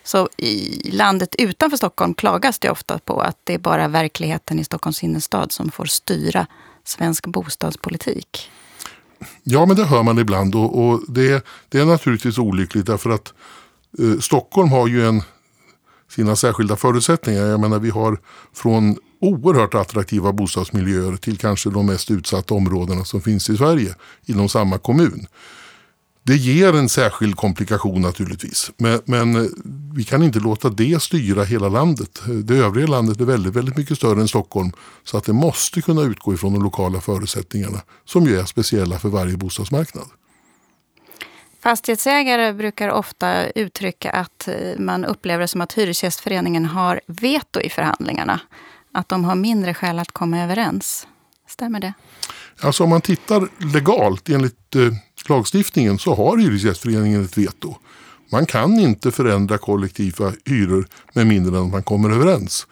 Så 0.05 0.29
i 0.37 0.91
landet 0.91 1.35
utanför 1.37 1.77
Stockholm 1.77 2.13
klagas 2.13 2.59
det 2.59 2.69
ofta 2.69 2.99
på 2.99 3.21
att 3.21 3.37
det 3.43 3.53
är 3.53 3.57
bara 3.59 3.87
verkligheten 3.87 4.59
i 4.59 4.63
Stockholms 4.63 5.03
innerstad 5.03 5.51
som 5.51 5.71
får 5.71 5.85
styra 5.85 6.47
svensk 6.83 7.27
bostadspolitik. 7.27 8.51
Ja, 9.43 9.65
men 9.65 9.75
det 9.75 9.85
hör 9.85 10.03
man 10.03 10.19
ibland 10.19 10.55
och, 10.55 10.85
och 10.85 11.01
det, 11.07 11.45
det, 11.69 11.79
är 11.79 11.85
naturligtvis 11.85 12.37
olyckligt 12.37 12.85
därför 12.85 13.09
att 13.09 13.33
eh, 13.99 14.19
Stockholm 14.19 14.71
har 14.71 14.87
ju 14.87 15.07
en, 15.07 15.23
sina 16.09 16.35
särskilda 16.35 16.75
förutsättningar. 16.75 17.45
Jag 17.45 17.59
menar, 17.59 17.79
vi 17.79 17.89
har 17.89 18.19
från 18.53 18.97
oerhört 19.19 19.75
attraktiva 19.75 20.33
bostadsmiljöer 20.33 21.17
till 21.17 21.37
kanske 21.37 21.69
de 21.69 21.85
mest 21.85 22.11
utsatta 22.11 22.53
områdena 22.53 23.05
som 23.05 23.21
finns 23.21 23.49
i 23.49 23.57
Sverige 23.57 23.95
inom 24.25 24.49
samma 24.49 24.77
kommun. 24.77 25.27
Det 26.27 26.35
ger 26.35 26.75
en 26.75 26.89
särskild 26.89 27.35
komplikation 27.35 28.01
naturligtvis. 28.01 28.71
Men, 28.77 29.01
men, 29.05 29.35
eh, 29.35 29.49
vi 29.95 30.03
kan 30.03 30.23
inte 30.23 30.39
låta 30.39 30.69
det 30.69 31.01
styra 31.01 31.43
hela 31.43 31.69
landet. 31.69 32.21
Det 32.43 32.57
övriga 32.57 32.87
landet 32.87 33.21
är 33.21 33.25
väldigt, 33.25 33.53
väldigt 33.53 33.77
mycket 33.77 33.97
större 33.97 34.21
än 34.21 34.27
Stockholm. 34.27 34.71
Så 35.03 35.17
att 35.17 35.23
det 35.23 35.33
måste 35.33 35.81
kunna 35.81 36.01
utgå 36.01 36.33
ifrån 36.33 36.53
de 36.53 36.63
lokala 36.63 37.01
förutsättningarna 37.01 37.81
som 38.05 38.25
ju 38.25 38.39
är 38.39 38.45
speciella 38.45 38.99
för 38.99 39.09
varje 39.09 39.37
bostadsmarknad. 39.37 40.05
Fastighetsägare 41.63 42.53
brukar 42.53 42.89
ofta 42.89 43.49
uttrycka 43.49 44.11
att 44.11 44.47
eh, 44.47 44.79
man 44.79 45.05
upplever 45.05 45.41
det 45.41 45.47
som 45.47 45.61
att 45.61 45.73
Hyresgästföreningen 45.73 46.65
har 46.65 47.01
veto 47.07 47.61
i 47.61 47.69
förhandlingarna. 47.69 48.39
Att 48.93 49.09
de 49.09 49.23
har 49.23 49.35
mindre 49.35 49.73
skäl 49.73 49.99
att 49.99 50.11
komma 50.11 50.43
överens. 50.43 51.07
Stämmer 51.47 51.79
det? 51.79 51.93
Alltså 52.61 52.83
om 52.83 52.89
man 52.89 53.01
tittar 53.01 53.47
legalt 53.73 54.29
enligt 54.29 54.75
eh, 54.75 54.81
lagstiftningen 55.29 55.99
så 55.99 56.15
har 56.15 56.37
Hyresgästföreningen 56.37 57.25
ett 57.25 57.37
veto. 57.37 57.75
Man 58.31 58.45
kan 58.45 58.79
inte 58.79 59.11
förändra 59.11 59.57
kollektiva 59.57 60.33
hyror 60.45 60.87
med 61.13 61.27
mindre 61.27 61.57
än 61.57 61.63
att 61.65 61.71
man 61.71 61.83
kommer 61.83 62.09
överens. 62.09 62.67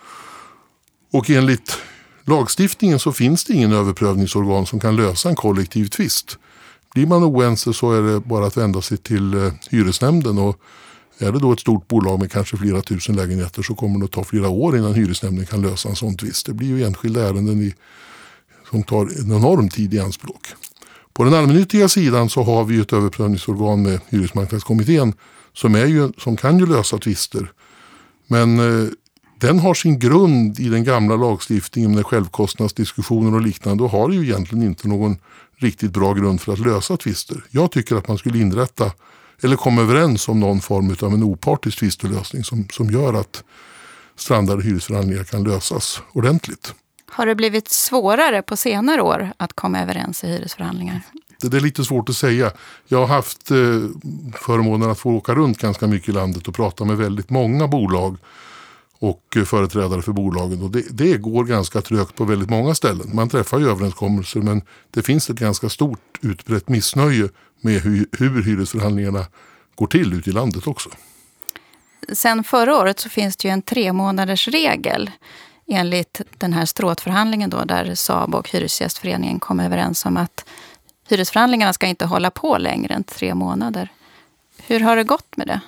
Och 1.12 1.30
enligt 1.30 1.78
lagstiftningen 2.24 3.00
så 3.00 3.12
finns 3.12 3.44
det 3.44 3.54
ingen 3.54 3.74
överprövningsorgan 3.74 4.66
som 4.66 4.80
kan 4.80 4.96
lösa 4.96 5.30
en 5.30 5.36
kollektiv 5.36 5.88
tvist. 5.88 6.38
Blir 6.94 7.06
man 7.06 7.24
oense 7.24 7.74
så 7.74 7.94
är 7.94 8.02
det 8.02 8.20
bara 8.20 8.46
att 8.46 8.58
vända 8.58 8.82
sig 8.82 8.98
till 8.98 9.34
eh, 9.34 9.54
hyresnämnden 9.70 10.38
och 10.38 10.60
är 11.18 11.32
det 11.32 11.40
då 11.40 11.52
ett 11.52 11.60
stort 11.60 11.88
bolag 11.88 12.20
med 12.20 12.32
kanske 12.32 12.58
flera 12.58 12.82
tusen 12.82 13.16
lägenheter 13.16 13.62
så 13.62 13.76
kommer 13.76 14.00
det 14.00 14.06
att 14.06 14.12
ta 14.12 14.24
flera 14.24 14.50
år 14.50 14.78
innan 14.78 14.94
hyresnämnden 14.94 15.46
kan 15.46 15.62
lösa 15.62 15.90
en 15.90 15.96
sån 15.96 16.18
tvist. 16.18 16.46
Det 16.46 16.54
blir 16.54 16.68
ju 16.68 16.84
enskilda 16.84 17.28
ärenden 17.28 17.62
i, 17.62 17.76
som 18.70 18.84
tar 18.84 19.02
en 19.02 19.32
enorm 19.32 19.70
tid 19.70 19.94
i 19.94 20.00
anspråk. 20.00 20.43
På 21.14 21.24
den 21.24 21.34
allmännyttiga 21.34 21.90
sidan 21.90 22.30
så 22.30 22.44
har 22.44 22.64
vi 22.64 22.80
ett 22.80 22.94
överprövningsorgan 22.94 23.84
med 23.84 24.00
Hyresmarknadskommittén 24.10 25.14
som, 25.54 25.76
är 25.76 25.86
ju, 25.86 26.12
som 26.18 26.38
kan 26.38 26.60
ju 26.60 26.66
lösa 26.66 26.98
tvister. 26.98 27.52
Men 28.28 28.60
eh, 28.60 28.90
den 29.40 29.60
har 29.60 29.74
sin 29.74 30.00
grund 30.00 30.60
i 30.60 30.70
den 30.70 30.84
gamla 30.84 31.16
lagstiftningen 31.16 31.96
med 31.96 32.06
självkostnadsdiskussioner 32.06 33.36
och 33.36 33.42
liknande 33.42 33.84
och 33.84 33.90
har 33.90 34.10
ju 34.10 34.24
egentligen 34.24 34.64
inte 34.64 34.88
någon 34.88 35.18
riktigt 35.58 35.92
bra 35.92 36.14
grund 36.14 36.42
för 36.42 36.54
att 36.54 36.60
lösa 36.60 36.98
tvister. 36.98 37.44
Jag 37.50 37.72
tycker 37.72 37.96
att 37.96 38.08
man 38.08 38.18
skulle 38.18 38.38
inrätta 38.38 38.92
eller 39.42 39.56
komma 39.56 39.82
överens 39.82 40.28
om 40.28 40.40
någon 40.40 40.62
form 40.62 40.96
av 41.02 41.14
en 41.14 41.24
opartisk 41.24 41.80
tvistelösning 41.80 42.44
som, 42.44 42.68
som 42.72 42.90
gör 42.90 43.14
att 43.14 43.44
strandade 44.16 44.64
hyresförhandlingar 44.64 45.24
kan 45.24 45.44
lösas 45.44 46.02
ordentligt. 46.12 46.74
Har 47.14 47.26
det 47.26 47.36
blivit 47.36 47.70
svårare 47.70 48.42
på 48.42 48.58
senare 48.58 49.02
år 49.02 49.32
att 49.38 49.54
komma 49.54 49.82
överens 49.82 50.24
i 50.24 50.28
hyresförhandlingar? 50.28 51.02
Det 51.42 51.58
är 51.58 51.62
lite 51.62 51.84
svårt 51.84 52.10
att 52.10 52.16
säga. 52.16 52.52
Jag 52.88 53.00
har 53.00 53.16
haft 53.16 53.52
eh, 53.52 53.58
förmånen 54.36 54.92
att 54.92 55.00
få 55.00 55.12
åka 55.12 55.36
runt 55.36 55.58
ganska 55.58 55.88
mycket 55.88 56.10
i 56.10 56.12
landet 56.12 56.48
och 56.48 56.56
prata 56.56 56.86
med 56.86 56.98
väldigt 56.98 57.30
många 57.30 57.68
bolag 57.68 58.18
och 59.00 59.24
eh, 59.36 59.44
företrädare 59.44 60.02
för 60.02 60.12
bolagen. 60.12 60.64
Och 60.64 60.72
det, 60.72 60.84
det, 60.92 61.18
går 61.18 61.44
ganska 61.44 61.82
trögt 61.82 62.16
på 62.16 62.26
väldigt 62.26 62.50
många 62.50 62.76
ställen. 62.76 63.10
Man 63.14 63.30
träffar 63.30 63.60
ju 63.60 63.70
överenskommelser 63.70 64.40
men 64.40 64.62
det 64.92 65.02
finns 65.02 65.30
ett 65.30 65.40
ganska 65.40 65.70
stort 65.70 66.20
utbrett 66.22 66.70
missnöje 66.70 67.30
med 67.62 67.82
hur, 67.82 68.08
hur 68.12 68.44
hyresförhandlingarna 68.44 69.26
går 69.76 69.88
till 69.88 70.14
ute 70.14 70.30
i 70.30 70.34
landet 70.34 70.68
också. 70.68 70.90
Sen 72.14 72.44
förra 72.44 72.78
året 72.78 73.00
så 73.00 73.10
finns 73.10 73.38
det 73.38 73.48
ju 73.48 73.52
en 73.52 73.62
tre 73.62 73.94
månaders 73.94 74.48
regel 74.48 75.12
enligt 75.74 76.22
den 76.38 76.54
här 76.54 76.66
stråtförhandlingen 76.66 77.50
då, 77.50 77.64
där 77.66 77.96
SABO 77.96 78.38
och 78.38 78.50
Hyresgästföreningen 78.50 79.40
kom 79.40 79.60
överens 79.60 80.06
om 80.06 80.18
att 80.18 80.46
hyresförhandlingarna 81.10 81.74
ska 81.74 81.88
inte 81.88 82.06
hålla 82.06 82.32
på 82.32 82.58
längre 82.58 82.94
än 82.94 83.04
tre 83.04 83.36
månader. 83.36 83.90
Hur 84.58 84.80
har 84.80 84.96
det 84.96 85.04
gått 85.04 85.38
med 85.38 85.48
det? 85.48 85.60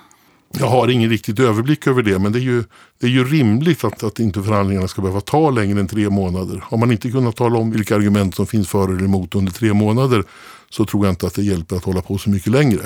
Jag 0.60 0.68
har 0.68 0.88
ingen 0.88 1.10
riktigt 1.10 1.40
överblick 1.40 1.88
över 1.88 2.04
det 2.04 2.20
men 2.20 2.32
det 2.32 2.40
är 2.40 2.42
ju, 2.42 2.64
det 3.00 3.06
är 3.06 3.12
ju 3.12 3.24
rimligt 3.24 3.84
att, 3.84 4.04
att 4.04 4.20
inte 4.20 4.44
förhandlingarna 4.44 4.88
ska 4.88 5.02
behöva 5.02 5.22
ta 5.22 5.50
längre 5.50 5.80
än 5.80 5.88
tre 5.88 6.10
månader. 6.10 6.64
Har 6.68 6.78
man 6.78 6.92
inte 6.92 7.12
kunnat 7.12 7.36
tala 7.36 7.60
om 7.60 7.72
vilka 7.72 7.96
argument 7.96 8.36
som 8.36 8.48
finns 8.48 8.70
för 8.70 8.88
eller 8.88 9.04
emot 9.04 9.36
under 9.36 9.52
tre 9.52 9.74
månader 9.74 10.24
så 10.70 10.86
tror 10.86 11.06
jag 11.06 11.12
inte 11.12 11.28
att 11.28 11.34
det 11.34 11.44
hjälper 11.44 11.76
att 11.76 11.84
hålla 11.84 12.02
på 12.02 12.18
så 12.18 12.30
mycket 12.30 12.52
längre. 12.52 12.82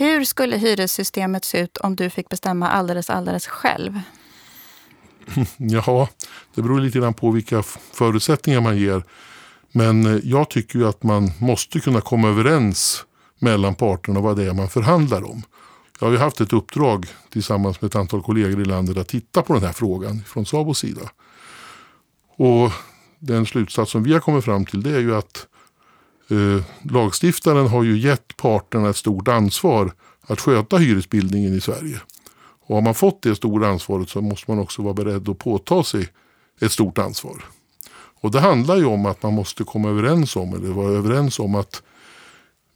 Hur 0.00 0.24
skulle 0.24 0.56
hyressystemet 0.56 1.44
se 1.44 1.60
ut 1.60 1.76
om 1.76 1.96
du 1.96 2.10
fick 2.10 2.28
bestämma 2.28 2.68
alldeles, 2.68 3.10
alldeles 3.10 3.46
själv? 3.46 4.00
Ja, 5.56 6.08
det 6.54 6.62
beror 6.62 6.80
lite 6.80 6.98
grann 6.98 7.14
på 7.14 7.30
vilka 7.30 7.62
förutsättningar 7.92 8.60
man 8.60 8.76
ger. 8.76 9.04
Men 9.72 10.06
eh, 10.06 10.20
jag 10.24 10.50
tycker 10.50 10.78
ju 10.78 10.88
att 10.88 11.02
man 11.02 11.30
måste 11.38 11.80
kunna 11.80 12.00
komma 12.00 12.28
överens 12.28 13.04
mellan 13.38 13.74
parterna 13.74 14.20
vad 14.20 14.36
det 14.36 14.44
är 14.44 14.52
man 14.52 14.68
förhandlar 14.68 15.30
om. 15.30 15.42
Jag 16.00 16.06
har 16.06 16.12
ju 16.12 16.18
haft 16.18 16.40
ett 16.40 16.52
uppdrag 16.52 17.06
tillsammans 17.30 17.80
med 17.80 17.88
ett 17.88 17.96
antal 17.96 18.22
kollegor 18.22 18.60
i 18.60 18.64
landet 18.64 18.96
att 18.96 19.08
titta 19.08 19.42
på 19.42 19.54
den 19.54 19.62
här 19.62 19.72
frågan 19.72 20.22
från 20.26 20.46
Sabos 20.46 20.78
sida. 20.78 21.10
Och 22.36 22.72
den 23.18 23.46
slutsats 23.46 23.92
som 23.92 24.02
vi 24.02 24.12
har 24.12 24.20
kommit 24.20 24.44
fram 24.44 24.66
till 24.66 24.82
det 24.82 24.90
är 24.90 25.00
ju 25.00 25.16
att 25.16 25.46
eh, 26.30 26.62
lagstiftaren 26.82 27.66
har 27.66 27.82
ju 27.82 27.98
gett 27.98 28.36
parterna 28.36 28.90
ett 28.90 28.96
stort 28.96 29.28
ansvar 29.28 29.92
att 30.22 30.40
sköta 30.40 30.76
hyresbildningen 30.76 31.54
i 31.54 31.60
Sverige. 31.60 32.00
Och 32.66 32.74
har 32.74 32.82
man 32.82 32.94
fått 32.94 33.22
det 33.22 33.34
stora 33.34 33.68
ansvaret 33.68 34.08
så 34.08 34.20
måste 34.20 34.50
man 34.50 34.60
också 34.60 34.82
vara 34.82 34.94
beredd 34.94 35.28
att 35.28 35.38
påta 35.38 35.84
sig 35.84 36.08
ett 36.60 36.72
stort 36.72 36.98
ansvar. 36.98 37.44
Och 38.20 38.30
det 38.30 38.40
handlar 38.40 38.76
ju 38.76 38.84
om 38.84 39.06
att 39.06 39.22
man 39.22 39.34
måste 39.34 39.64
komma 39.64 39.88
överens 39.88 40.36
om, 40.36 40.54
eller 40.54 40.68
vara 40.68 40.92
överens 40.92 41.38
om 41.38 41.54
att 41.54 41.82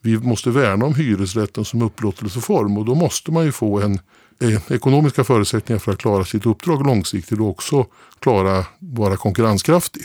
vi 0.01 0.19
måste 0.19 0.51
värna 0.51 0.85
om 0.85 0.95
hyresrätten 0.95 1.65
som 1.65 1.83
upplåtelseform 1.83 2.79
och 2.79 2.85
då 2.85 2.95
måste 2.95 3.33
man 3.33 3.45
ju 3.45 3.53
få 3.53 3.81
en, 3.81 3.99
en 4.39 4.61
ekonomiska 4.69 5.25
förutsättningar 5.25 5.79
för 5.79 5.93
att 5.93 5.99
klara 5.99 6.25
sitt 6.25 6.47
uppdrag 6.47 6.87
långsiktigt 6.87 7.41
och 7.41 7.49
också 7.49 7.87
klara 8.19 8.67
vara 8.79 9.17
konkurrenskraftig. 9.17 10.03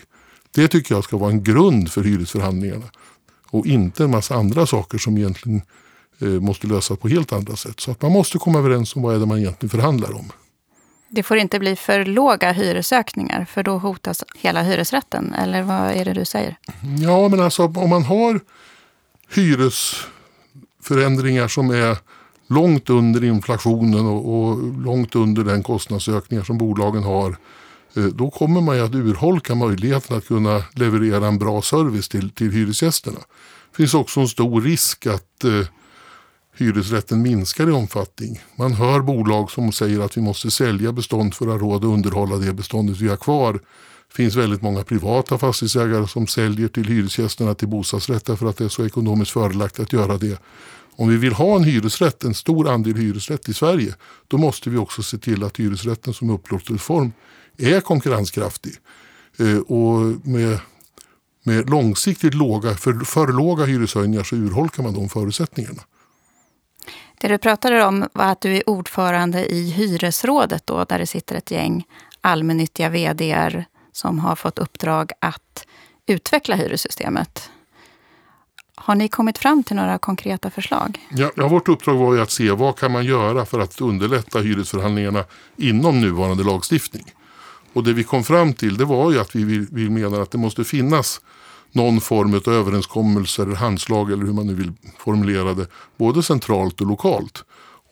Det 0.56 0.68
tycker 0.68 0.96
jag 0.96 1.04
ska 1.04 1.18
vara 1.18 1.32
en 1.32 1.44
grund 1.44 1.92
för 1.92 2.04
hyresförhandlingarna 2.04 2.86
och 3.52 3.66
inte 3.66 4.04
en 4.04 4.12
massa 4.12 4.36
andra 4.36 4.66
saker 4.66 4.98
som 4.98 5.18
egentligen 5.18 5.62
eh, 6.22 6.28
måste 6.28 6.68
lösas 6.68 7.00
på 7.00 7.08
helt 7.08 7.34
andra 7.34 7.56
sätt. 7.56 7.80
Så 7.80 7.92
att 7.92 8.02
man 8.02 8.12
måste 8.12 8.38
komma 8.38 8.60
överens 8.60 8.96
om 8.96 9.02
vad 9.02 9.16
är 9.16 9.20
det 9.20 9.26
man 9.26 9.38
egentligen 9.38 9.70
förhandlar 9.70 10.16
om. 10.16 10.32
Det 11.10 11.24
får 11.24 11.38
inte 11.38 11.60
bli 11.60 11.76
för 11.76 12.06
låga 12.06 12.52
hyresökningar 12.52 13.46
för 13.46 13.64
då 13.64 13.78
hotas 13.78 14.24
hela 14.36 14.62
hyresrätten. 14.62 15.34
Eller 15.34 15.64
vad 15.64 15.92
är 15.92 16.06
det 16.06 16.14
du 16.14 16.26
säger? 16.26 16.56
Ja, 17.00 17.28
men 17.28 17.40
alltså 17.40 17.66
om 17.66 17.90
man 17.90 18.04
har 18.04 18.40
hyresförändringar 19.36 21.48
som 21.48 21.70
är 21.70 21.98
långt 22.48 22.90
under 22.90 23.24
inflationen 23.24 24.06
och, 24.06 24.34
och 24.34 24.64
långt 24.80 25.16
under 25.16 25.44
den 25.44 25.64
kostnadsökningar 25.64 26.44
som 26.44 26.58
bolagen 26.58 27.04
har 27.04 27.38
Eh, 27.94 28.04
då 28.04 28.30
kommer 28.30 28.62
man 28.62 28.76
ju 28.76 28.82
att 28.82 28.96
urholka 28.96 29.56
möjligheten 29.56 30.18
att 30.18 30.28
kunna 30.28 30.64
leverera 30.76 31.28
en 31.28 31.40
bra 31.40 31.62
service 31.62 32.10
till, 32.10 32.30
till 32.30 32.52
hyresgästerna. 32.52 33.20
Det 33.72 33.78
finns 33.78 33.94
också 33.94 34.20
en 34.20 34.28
stor 34.28 34.62
risk 34.62 35.08
att 35.08 35.44
eh, 35.44 35.68
hyresrätten 36.58 37.22
minskar 37.22 37.70
i 37.70 37.72
omfattning. 37.72 38.40
Man 38.56 38.74
hör 38.74 39.00
bolag 39.00 39.52
som 39.52 39.72
säger 39.72 40.00
att 40.00 40.18
vi 40.18 40.22
måste 40.22 40.52
sälja 40.52 40.92
bestånd 40.92 41.34
för 41.34 41.46
att 41.46 41.52
ha 41.52 41.68
råd 41.68 41.86
att 41.86 41.92
underhålla 41.92 42.36
det 42.36 42.54
beståndet 42.54 42.98
vi 42.98 43.08
har 43.08 43.18
kvar. 43.18 43.54
Det 43.54 44.16
finns 44.16 44.36
väldigt 44.36 44.62
många 44.62 44.84
privata 44.84 45.38
fastighetsägare 45.38 46.08
som 46.08 46.28
säljer 46.28 46.68
till 46.68 46.86
hyresgästerna 46.88 47.56
till 47.56 47.68
bostadsrätter 47.68 48.36
för 48.36 48.50
att 48.50 48.58
det 48.58 48.64
är 48.64 48.70
så 48.70 48.86
ekonomiskt 48.86 49.32
fördelaktigt 49.32 49.80
att 49.80 49.94
göra 49.94 50.18
det. 50.18 50.40
Om 51.00 51.10
vi 51.10 51.18
vill 51.18 51.34
ha 51.34 51.56
en 51.56 51.64
hyresrätt, 51.64 52.24
en 52.24 52.34
stor 52.34 52.70
andel 52.70 52.96
hyresrätt 52.96 53.50
i 53.50 53.54
Sverige, 53.54 53.96
då 54.28 54.38
måste 54.38 54.70
vi 54.70 54.78
också 54.78 55.04
se 55.04 55.18
till 55.18 55.44
att 55.44 55.58
hyresrätten 55.58 56.14
som 56.14 56.30
upplåtelseform 56.30 57.12
är 57.58 57.82
konkurrenskraftig. 57.82 58.76
Eh, 59.38 59.58
och 59.58 60.00
med, 60.28 60.60
med 61.44 61.70
långsiktigt 61.70 62.34
låga, 62.34 62.76
för, 62.76 62.94
för 63.06 63.28
låga 63.28 63.66
hyreshöjningar 63.66 64.24
så 64.24 64.36
urholkar 64.36 64.84
man 64.84 64.94
de 64.94 65.10
förutsättningarna. 65.10 65.82
Det 67.18 67.28
du 67.28 67.38
pratade 67.38 67.86
om 67.86 68.08
var 68.14 68.26
att 68.26 68.42
du 68.42 68.58
är 68.58 68.70
ordförande 68.70 69.46
i 69.54 69.70
hyresrådet 69.70 70.68
då, 70.68 70.84
där 70.84 71.00
det 71.00 71.08
sitter 71.08 71.36
ett 71.36 71.52
gäng 71.52 71.84
allmännyttiga 72.22 72.90
vd 72.90 73.66
som 73.92 74.20
har 74.20 74.36
fått 74.36 74.60
uppdrag 74.60 75.12
att 75.22 75.68
utveckla 76.08 76.56
hyressystemet. 76.56 77.50
Har 78.82 78.96
ni 78.96 79.10
kommit 79.10 79.38
fram 79.38 79.64
till 79.64 79.76
några 79.76 79.98
konkreta 79.98 80.50
förslag? 80.50 81.08
Ja, 81.10 81.32
ja, 81.36 81.48
vårt 81.48 81.70
uppdrag 81.70 81.96
var 81.96 82.14
ju 82.14 82.22
att 82.22 82.32
se 82.32 82.52
vad 82.52 82.78
kan 82.78 82.92
man 82.92 83.06
göra 83.06 83.46
för 83.46 83.60
att 83.60 83.82
underlätta 83.82 84.40
hyresförhandlingarna 84.40 85.24
inom 85.58 86.02
nuvarande 86.02 86.44
lagstiftning. 86.44 87.04
Och 87.74 87.84
det 87.84 87.94
vi 87.94 88.04
kom 88.04 88.24
fram 88.24 88.54
till 88.54 88.78
det 88.78 88.86
var 88.86 89.12
ju 89.12 89.20
att 89.20 89.36
vi, 89.36 89.68
vi 89.72 89.90
menar 89.90 90.22
att 90.22 90.32
det 90.32 90.38
måste 90.38 90.64
finnas 90.64 91.22
någon 91.72 92.02
form 92.02 92.34
av 92.34 92.54
överenskommelser, 92.54 93.46
handslag 93.46 94.12
eller 94.12 94.26
hur 94.26 94.34
man 94.34 94.48
nu 94.48 94.54
vill 94.54 94.72
formulera 94.98 95.54
det, 95.54 95.68
både 95.98 96.24
centralt 96.24 96.82
och 96.82 96.88
lokalt. 96.88 97.44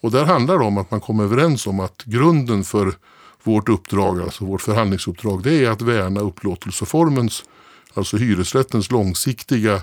Och 0.02 0.10
där 0.10 0.24
handlar 0.24 0.58
det 0.58 0.64
om 0.64 0.78
att 0.78 0.90
man 0.90 1.00
kommer 1.00 1.24
överens 1.24 1.66
om 1.66 1.80
att 1.80 2.02
grunden 2.04 2.64
för 2.64 2.92
vårt 3.42 3.68
uppdrag, 3.68 4.20
alltså 4.20 4.44
vårt 4.44 4.62
förhandlingsuppdrag, 4.62 5.42
det 5.42 5.64
är 5.64 5.70
att 5.70 5.82
värna 5.82 6.20
upplåtelseformens, 6.20 7.44
alltså 7.94 8.16
hyresrättens 8.16 8.90
långsiktiga 8.90 9.82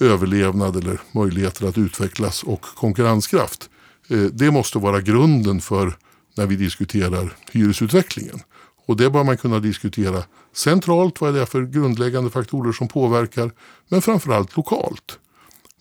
överlevnad 0.00 0.76
eller 0.76 1.00
möjligheter 1.12 1.68
att 1.68 1.78
utvecklas 1.78 2.42
och 2.42 2.62
konkurrenskraft. 2.62 3.70
Eh, 4.08 4.18
det 4.18 4.50
måste 4.50 4.78
vara 4.78 5.00
grunden 5.00 5.60
för 5.60 5.96
när 6.36 6.46
vi 6.46 6.56
diskuterar 6.56 7.36
hyresutvecklingen. 7.52 8.40
Och 8.86 8.96
det 8.96 9.10
bör 9.10 9.24
man 9.24 9.36
kunna 9.36 9.58
diskutera 9.58 10.22
centralt, 10.52 11.20
vad 11.20 11.36
är 11.36 11.40
det 11.40 11.46
för 11.46 11.62
grundläggande 11.62 12.30
faktorer 12.30 12.72
som 12.72 12.88
påverkar, 12.88 13.50
men 13.88 14.02
framförallt 14.02 14.56
lokalt. 14.56 15.18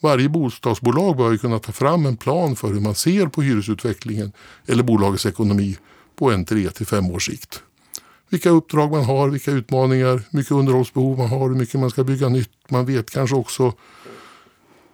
Varje 0.02 0.30
bostadsbolag 0.30 1.18
bör 1.18 1.38
kunna 1.38 1.60
ta 1.60 1.72
fram 1.72 2.06
en 2.06 2.18
plan 2.18 2.56
för 2.56 2.74
hur 2.74 2.80
man 2.80 2.96
ser 2.96 3.28
på 3.28 3.42
hyresutvecklingen 3.42 4.32
eller 4.66 4.84
bolagets 4.84 5.26
ekonomi 5.26 5.78
på 6.16 6.32
en 6.32 6.46
tre 6.46 6.70
till 6.70 6.86
fem 6.86 7.12
års 7.12 7.26
sikt. 7.26 7.64
Vilka 8.30 8.50
uppdrag 8.50 8.92
man 8.92 9.04
har, 9.04 9.30
vilka 9.30 9.52
utmaningar, 9.52 10.22
mycket 10.30 10.52
underhållsbehov 10.52 11.18
man 11.18 11.28
har, 11.28 11.50
hur 11.50 11.56
mycket 11.56 11.80
man 11.80 11.90
ska 11.90 12.04
bygga 12.04 12.30
nytt. 12.30 12.52
Man 12.70 12.86
vet 12.86 13.10
kanske 13.10 13.36
också 13.36 13.74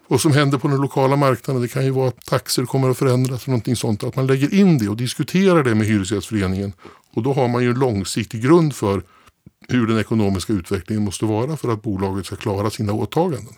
vad 0.08 0.22
som 0.22 0.32
händer 0.32 0.58
på 0.58 0.68
den 0.68 0.82
lokala 0.82 1.16
marknaden. 1.16 1.62
Det 1.62 1.68
kan 1.68 1.86
ju 1.86 1.92
vara 1.92 2.08
att 2.08 2.26
taxor 2.26 2.66
kommer 2.66 2.90
att 2.90 2.98
förändras 2.98 3.44
eller 3.44 3.52
någonting 3.52 3.76
sånt. 3.76 4.04
Att 4.04 4.16
man 4.16 4.28
lägger 4.28 4.54
in 4.54 4.78
det 4.78 4.90
och 4.90 4.98
diskuterar 4.98 5.64
det 5.64 5.76
med 5.76 5.88
Hyresgästföreningen. 5.88 6.74
Och 7.14 7.24
då 7.24 7.34
har 7.34 7.48
man 7.48 7.64
ju 7.64 7.70
en 7.70 7.80
långsiktig 7.80 8.42
grund 8.42 8.76
för 8.76 9.04
hur 9.70 9.88
den 9.88 10.00
ekonomiska 10.00 10.54
utvecklingen 10.54 11.04
måste 11.04 11.26
vara 11.26 11.58
för 11.58 11.72
att 11.72 11.82
bolaget 11.82 12.26
ska 12.26 12.36
klara 12.36 12.70
sina 12.70 12.94
åtaganden. 12.94 13.54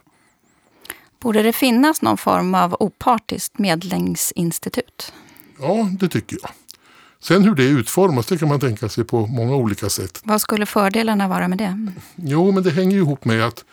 Borde 1.19 1.43
det 1.43 1.53
finnas 1.53 2.01
någon 2.01 2.17
form 2.17 2.55
av 2.55 2.75
opartiskt 2.79 3.59
medlingsinstitut? 3.59 5.13
Ja, 5.59 5.89
det 5.99 6.07
tycker 6.07 6.37
jag. 6.41 6.51
Sen 7.19 7.43
hur 7.43 7.55
det 7.55 7.63
utformas, 7.63 8.25
det 8.25 8.37
kan 8.37 8.47
man 8.47 8.59
tänka 8.59 8.89
sig 8.89 9.03
på 9.03 9.27
många 9.27 9.55
olika 9.55 9.89
sätt. 9.89 10.21
Vad 10.23 10.41
skulle 10.41 10.65
fördelarna 10.65 11.27
vara 11.27 11.47
med 11.47 11.57
det? 11.57 11.87
Jo, 12.15 12.51
men 12.51 12.63
det 12.63 12.71
hänger 12.71 12.97
ihop 12.97 13.25
med 13.25 13.43
att 13.43 13.65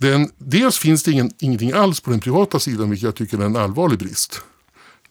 den, 0.00 0.30
dels 0.38 0.78
finns 0.78 1.02
det 1.02 1.12
ingen, 1.12 1.30
ingenting 1.38 1.72
alls 1.72 2.00
på 2.00 2.10
den 2.10 2.20
privata 2.20 2.58
sidan, 2.58 2.90
vilket 2.90 3.04
jag 3.04 3.14
tycker 3.14 3.38
är 3.38 3.44
en 3.44 3.56
allvarlig 3.56 3.98
brist. 3.98 4.40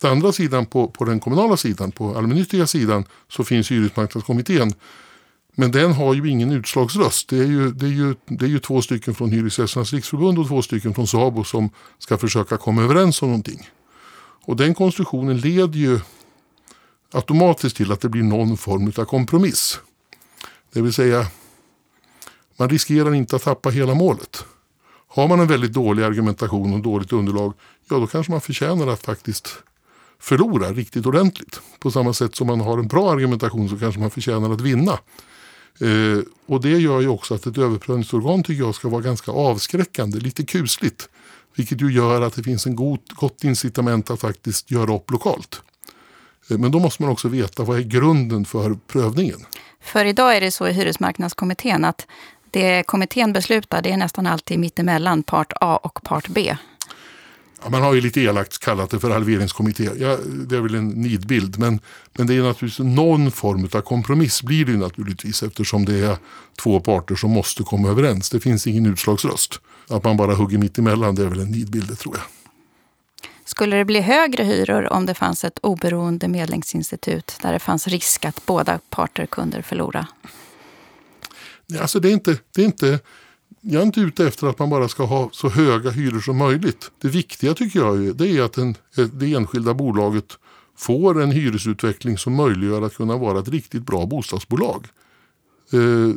Den 0.02 0.12
andra 0.12 0.32
sidan, 0.32 0.66
på, 0.66 0.88
på 0.88 1.06
den 1.06 1.20
kommunala 1.20 1.58
sidan, 1.58 1.92
på 1.92 2.18
allmännyttiga 2.18 2.68
sidan, 2.68 3.06
så 3.28 3.44
finns 3.44 3.72
hyresmarknadskommittén. 3.72 4.74
Men 5.56 5.72
den 5.72 5.94
har 5.94 6.14
ju 6.14 6.30
ingen 6.30 6.52
utslagsröst. 6.52 7.30
Det 7.30 7.38
är 7.38 7.46
ju, 7.46 7.72
det 7.72 7.86
är 7.86 7.90
ju, 7.90 8.16
det 8.26 8.46
är 8.46 8.50
ju 8.50 8.60
två 8.60 8.82
stycken 8.82 9.16
från 9.16 9.32
Hyresgästernas 9.32 9.94
riksförbund 9.94 10.40
och 10.40 10.48
två 10.48 10.62
stycken 10.62 10.94
från 10.94 11.08
SABO 11.08 11.44
som 11.44 11.70
ska 12.00 12.18
försöka 12.18 12.58
komma 12.58 12.84
överens 12.84 13.22
om 13.22 13.30
någonting. 13.30 13.70
Och 14.46 14.56
den 14.56 14.74
konstruktionen 14.74 15.38
leder 15.38 15.80
ju 15.80 16.00
automatiskt 17.12 17.78
till 17.78 17.92
att 17.92 18.02
det 18.02 18.10
blir 18.10 18.24
någon 18.24 18.58
form 18.58 18.94
av 18.98 19.06
kompromiss. 19.06 19.80
Det 20.74 20.82
vill 20.82 20.94
säga, 20.94 21.28
man 22.58 22.70
riskerar 22.70 23.14
inte 23.14 23.36
att 23.36 23.44
tappa 23.44 23.70
hela 23.70 23.94
målet. 23.94 24.46
Har 25.12 25.28
man 25.28 25.40
en 25.40 25.48
väldigt 25.48 25.74
dålig 25.74 26.04
argumentation 26.04 26.74
och 26.74 26.80
dåligt 26.80 27.14
underlag, 27.14 27.54
ja 27.90 27.98
då 27.98 28.08
kanske 28.08 28.32
man 28.32 28.42
förtjänar 28.42 28.88
att 28.88 29.06
faktiskt 29.06 29.64
förlora 30.20 30.72
riktigt 30.72 31.06
ordentligt. 31.06 31.62
På 31.80 31.92
samma 31.92 32.14
sätt 32.14 32.36
som 32.36 32.48
man 32.48 32.62
har 32.62 32.78
en 32.78 32.88
bra 32.88 33.12
argumentation 33.12 33.70
så 33.70 33.78
kanske 33.78 34.02
man 34.02 34.12
förtjänar 34.12 34.52
att 34.54 34.62
vinna. 34.62 35.00
Eh, 35.82 36.20
och 36.46 36.62
det 36.62 36.80
gör 36.80 37.02
ju 37.02 37.08
också 37.08 37.36
att 37.36 37.46
ett 37.46 37.58
överprövningsorgan 37.58 38.44
tycker 38.44 38.64
jag 38.64 38.76
ska 38.76 38.90
vara 38.90 39.02
ganska 39.02 39.32
avskräckande, 39.32 40.20
lite 40.20 40.46
kusligt. 40.46 41.10
Vilket 41.56 41.82
ju 41.82 41.92
gör 41.92 42.22
att 42.22 42.34
det 42.36 42.44
finns 42.44 42.66
en 42.66 42.76
god, 42.76 43.00
gott 43.10 43.44
incitament 43.44 44.10
att 44.10 44.22
faktiskt 44.22 44.72
göra 44.72 44.96
upp 44.96 45.12
lokalt. 45.12 45.62
Eh, 46.50 46.58
men 46.58 46.72
då 46.72 46.80
måste 46.80 47.04
man 47.04 47.12
också 47.12 47.28
veta 47.28 47.64
vad 47.64 47.78
är 47.78 47.84
grunden 47.84 48.46
för 48.46 48.78
prövningen. 48.88 49.40
För 49.82 50.06
idag 50.06 50.38
är 50.38 50.42
det 50.42 50.52
så 50.52 50.68
i 50.68 50.72
hyresmarknadskommittén 50.72 51.86
att 51.86 52.08
det 52.52 52.84
kommittén 52.84 53.34
beslutar 53.34 53.82
det 53.82 53.92
är 53.92 53.98
nästan 53.98 54.28
alltid 54.28 54.60
mittemellan 54.60 55.24
part 55.24 55.54
A 55.62 55.80
och 55.84 56.04
part 56.04 56.28
B. 56.28 56.56
Ja, 57.64 57.70
man 57.70 57.82
har 57.82 57.94
ju 57.94 58.02
lite 58.02 58.22
elakt 58.22 58.60
kallat 58.60 58.90
det 58.90 59.00
för 59.00 59.10
halveringskommitté. 59.10 59.84
Ja, 59.84 60.18
det 60.48 60.56
är 60.56 60.62
väl 60.62 60.76
en 60.76 60.88
nidbild. 60.88 61.60
Men, 61.60 61.80
men 62.14 62.28
det 62.28 62.36
är 62.36 62.44
naturligtvis 62.44 62.80
någon 62.80 63.32
form 63.32 63.70
av 63.74 63.82
kompromiss 63.82 64.44
blir 64.44 64.66
det 64.66 64.78
naturligtvis 64.78 65.44
eftersom 65.44 65.86
det 65.86 66.00
är 66.00 66.18
två 66.64 66.80
parter 66.80 67.16
som 67.16 67.32
måste 67.32 67.64
komma 67.64 67.90
överens. 67.90 68.30
Det 68.30 68.40
finns 68.40 68.68
ingen 68.68 68.86
utslagsröst. 68.86 69.60
Att 69.88 70.04
man 70.04 70.18
bara 70.18 70.36
hugger 70.36 70.58
mitt 70.58 70.78
emellan 70.78 71.16
det 71.16 71.24
är 71.24 71.28
väl 71.28 71.40
en 71.40 71.52
nidbild 71.52 72.00
tror 72.00 72.16
jag. 72.16 72.24
Skulle 73.46 73.76
det 73.76 73.86
bli 73.86 74.02
högre 74.02 74.44
hyror 74.44 74.94
om 74.94 75.06
det 75.06 75.14
fanns 75.14 75.44
ett 75.44 75.60
oberoende 75.62 76.28
medlingsinstitut 76.28 77.38
där 77.42 77.54
det 77.54 77.60
fanns 77.60 77.88
risk 77.88 78.26
att 78.26 78.46
båda 78.46 78.80
parter 78.90 79.26
kunde 79.26 79.62
förlora? 79.62 80.08
Alltså 81.80 82.00
det 82.00 82.10
är 82.10 82.14
inte, 82.14 82.38
det 82.56 82.62
är 82.62 82.66
inte, 82.66 83.00
jag 83.62 83.82
är 83.82 83.86
inte 83.86 84.02
ute 84.02 84.28
efter 84.28 84.48
att 84.48 84.60
man 84.60 84.70
bara 84.70 84.88
ska 84.88 85.06
ha 85.06 85.30
så 85.34 85.50
höga 85.50 85.90
hyror 85.90 86.20
som 86.20 86.38
möjligt. 86.38 86.92
Det 87.02 87.08
viktiga 87.08 87.54
tycker 87.54 87.80
jag 87.80 88.16
det 88.16 88.28
är 88.28 88.42
att 88.42 88.58
en, 88.58 88.76
det 89.14 89.34
enskilda 89.34 89.74
bolaget 89.74 90.38
får 90.78 91.22
en 91.22 91.32
hyresutveckling 91.32 92.18
som 92.18 92.36
möjliggör 92.36 92.82
att 92.82 92.96
kunna 92.96 93.18
vara 93.18 93.40
ett 93.40 93.48
riktigt 93.48 93.86
bra 93.86 94.06
bostadsbolag. 94.06 94.88
Eh, 95.74 96.14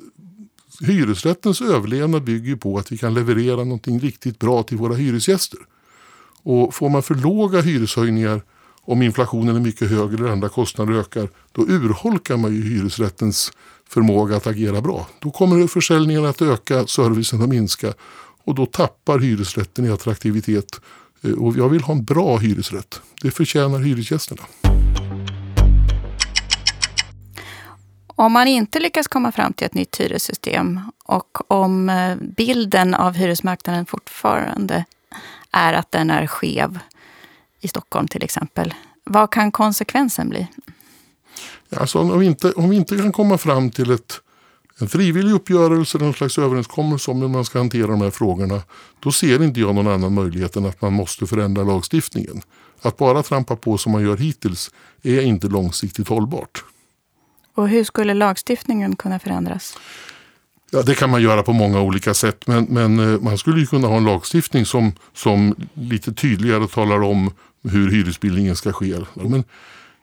hyresrättens 0.80 1.60
överlevnad 1.60 2.24
bygger 2.24 2.56
på 2.56 2.78
att 2.78 2.92
vi 2.92 2.98
kan 2.98 3.14
leverera 3.14 3.56
någonting 3.56 4.00
riktigt 4.00 4.38
bra 4.38 4.62
till 4.62 4.76
våra 4.76 4.94
hyresgäster. 4.94 5.58
Och 6.42 6.74
får 6.74 6.88
man 6.88 7.02
för 7.02 7.14
låga 7.14 7.60
hyreshöjningar 7.60 8.42
om 8.84 9.02
inflationen 9.02 9.56
är 9.56 9.60
mycket 9.60 9.90
högre 9.90 10.16
eller 10.16 10.32
andra 10.32 10.48
kostnader 10.48 10.92
ökar, 10.92 11.28
då 11.52 11.62
urholkar 11.62 12.36
man 12.36 12.54
ju 12.54 12.62
hyresrättens 12.62 13.52
förmåga 13.92 14.36
att 14.36 14.46
agera 14.46 14.80
bra. 14.80 15.06
Då 15.18 15.30
kommer 15.30 15.66
försäljningen 15.66 16.24
att 16.24 16.42
öka, 16.42 16.86
servicen 16.86 17.42
att 17.42 17.48
minska 17.48 17.92
och 18.44 18.54
då 18.54 18.66
tappar 18.66 19.18
hyresrätten 19.18 19.84
i 19.84 19.90
attraktivitet. 19.90 20.80
Eh, 21.22 21.32
och 21.32 21.56
jag 21.56 21.68
vill 21.68 21.82
ha 21.82 21.94
en 21.94 22.04
bra 22.04 22.36
hyresrätt. 22.36 23.00
Det 23.22 23.30
förtjänar 23.30 23.78
hyresgästerna. 23.78 24.42
Om 28.06 28.32
man 28.32 28.48
inte 28.48 28.80
lyckas 28.80 29.08
komma 29.08 29.32
fram 29.32 29.52
till 29.52 29.66
ett 29.66 29.74
nytt 29.74 30.00
hyressystem 30.00 30.80
och 31.04 31.52
om 31.52 31.88
eh, 31.88 32.16
bilden 32.16 32.94
av 32.94 33.14
hyresmarknaden 33.14 33.86
fortfarande 33.86 34.84
är 35.50 35.72
att 35.72 35.92
den 35.92 36.10
är 36.10 36.26
skev 36.26 36.78
i 37.60 37.68
Stockholm 37.68 38.08
till 38.08 38.24
exempel. 38.24 38.74
Vad 39.04 39.30
kan 39.30 39.52
konsekvensen 39.52 40.28
bli? 40.28 40.48
Alltså 41.76 41.98
om, 41.98 42.18
vi 42.18 42.26
inte, 42.26 42.52
om 42.52 42.70
vi 42.70 42.76
inte 42.76 42.96
kan 42.96 43.12
komma 43.12 43.38
fram 43.38 43.70
till 43.70 43.90
ett, 43.90 44.20
en 44.80 44.88
frivillig 44.88 45.32
uppgörelse, 45.32 45.98
någon 45.98 46.14
slags 46.14 46.38
överenskommelse 46.38 47.10
om 47.10 47.20
hur 47.20 47.28
man 47.28 47.44
ska 47.44 47.58
hantera 47.58 47.86
de 47.86 48.00
här 48.00 48.10
frågorna. 48.10 48.62
Då 49.00 49.12
ser 49.12 49.42
inte 49.42 49.60
jag 49.60 49.74
någon 49.74 49.88
annan 49.88 50.14
möjlighet 50.14 50.56
än 50.56 50.66
att 50.66 50.82
man 50.82 50.92
måste 50.92 51.26
förändra 51.26 51.64
lagstiftningen. 51.64 52.42
Att 52.82 52.96
bara 52.96 53.22
trampa 53.22 53.56
på 53.56 53.78
som 53.78 53.92
man 53.92 54.02
gör 54.02 54.16
hittills 54.16 54.70
är 55.02 55.20
inte 55.20 55.46
långsiktigt 55.46 56.08
hållbart. 56.08 56.64
Och 57.54 57.68
hur 57.68 57.84
skulle 57.84 58.14
lagstiftningen 58.14 58.96
kunna 58.96 59.18
förändras? 59.18 59.78
Ja, 60.70 60.82
det 60.82 60.94
kan 60.94 61.10
man 61.10 61.22
göra 61.22 61.42
på 61.42 61.52
många 61.52 61.80
olika 61.80 62.14
sätt 62.14 62.46
men, 62.46 62.64
men 62.64 62.98
eh, 62.98 63.20
man 63.20 63.38
skulle 63.38 63.60
ju 63.60 63.66
kunna 63.66 63.88
ha 63.88 63.96
en 63.96 64.04
lagstiftning 64.04 64.66
som, 64.66 64.92
som 65.14 65.54
lite 65.74 66.12
tydligare 66.12 66.68
talar 66.68 67.02
om 67.02 67.30
hur 67.62 67.90
hyresbildningen 67.90 68.56
ska 68.56 68.72
ske. 68.72 68.96
Men 69.14 69.44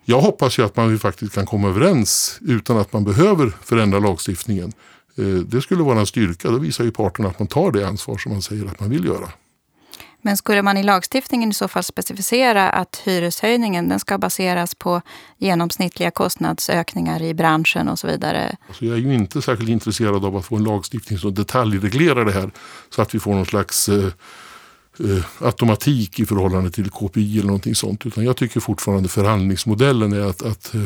jag 0.10 0.22
hoppas 0.22 0.60
ju 0.60 0.66
att 0.66 0.76
man 0.76 1.00
faktiskt 1.00 1.34
kan 1.34 1.46
komma 1.46 1.68
överens 1.68 2.40
utan 2.42 2.78
att 2.78 2.94
man 2.94 3.04
behöver 3.04 3.54
förändra 3.64 4.00
lagstiftningen. 4.00 4.74
Eh, 5.18 5.26
det 5.26 5.62
skulle 5.62 5.84
vara 5.84 6.00
en 6.00 6.06
styrka. 6.06 6.50
Då 6.50 6.58
visar 6.58 6.84
ju 6.84 6.92
parterna 6.92 7.30
att 7.30 7.40
man 7.40 7.48
tar 7.48 7.72
det 7.72 7.88
ansvar 7.88 8.18
som 8.18 8.32
man 8.32 8.42
säger 8.42 8.66
att 8.66 8.80
man 8.80 8.90
vill 8.90 9.06
göra. 9.06 9.30
Men 10.22 10.38
skulle 10.38 10.62
man 10.62 10.78
i 10.78 10.84
lagstiftningen 10.84 11.50
i 11.50 11.54
så 11.54 11.68
fall 11.68 11.84
specificera 11.84 12.70
att 12.70 13.02
hyreshöjningen 13.06 13.90
den 13.90 14.00
ska 14.00 14.18
baseras 14.18 14.76
på 14.76 15.02
genomsnittliga 15.38 16.12
kostnadsökningar 16.12 17.22
i 17.22 17.34
branschen 17.34 17.90
och 17.90 18.00
så 18.00 18.08
vidare? 18.08 18.56
Alltså 18.68 18.86
jag 18.86 18.94
är 18.94 19.02
ju 19.02 19.14
inte 19.14 19.42
särskilt 19.42 19.70
intresserad 19.70 20.26
av 20.26 20.36
att 20.36 20.46
få 20.46 20.56
en 20.56 20.64
lagstiftning 20.64 21.20
som 21.20 21.34
detaljreglerar 21.34 22.26
det 22.26 22.32
här 22.32 22.52
så 22.90 23.02
att 23.02 23.16
vi 23.16 23.20
får 23.20 23.34
någon 23.34 23.46
slags 23.46 23.90
eh, 23.90 24.10
eh, 25.00 25.46
automatik 25.46 26.20
i 26.20 26.26
förhållande 26.26 26.72
till 26.72 26.90
KPI 26.90 27.38
eller 27.38 27.48
någonting 27.48 27.76
sånt. 27.76 28.06
Utan 28.06 28.24
jag 28.24 28.38
tycker 28.38 28.60
fortfarande 28.60 29.10
förhandlingsmodellen 29.10 30.14
är 30.14 30.22
att, 30.22 30.42
att 30.42 30.76
eh, 30.76 30.82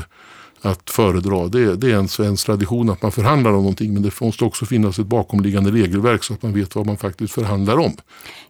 att 0.66 0.90
föredra. 0.90 1.48
Det, 1.48 1.76
det 1.76 1.92
är 1.92 1.96
en 1.96 2.08
svensk 2.08 2.46
tradition 2.46 2.90
att 2.90 3.02
man 3.02 3.12
förhandlar 3.12 3.52
om 3.52 3.58
någonting 3.58 3.94
men 3.94 4.04
det 4.04 4.22
måste 4.22 4.46
också 4.46 4.66
finnas 4.66 5.00
ett 5.00 5.08
bakomliggande 5.08 5.72
regelverk 5.72 6.24
så 6.24 6.34
att 6.34 6.42
man 6.42 6.54
vet 6.54 6.76
vad 6.76 6.86
man 6.86 6.98
faktiskt 6.98 7.34
förhandlar 7.34 7.78
om. 7.78 7.98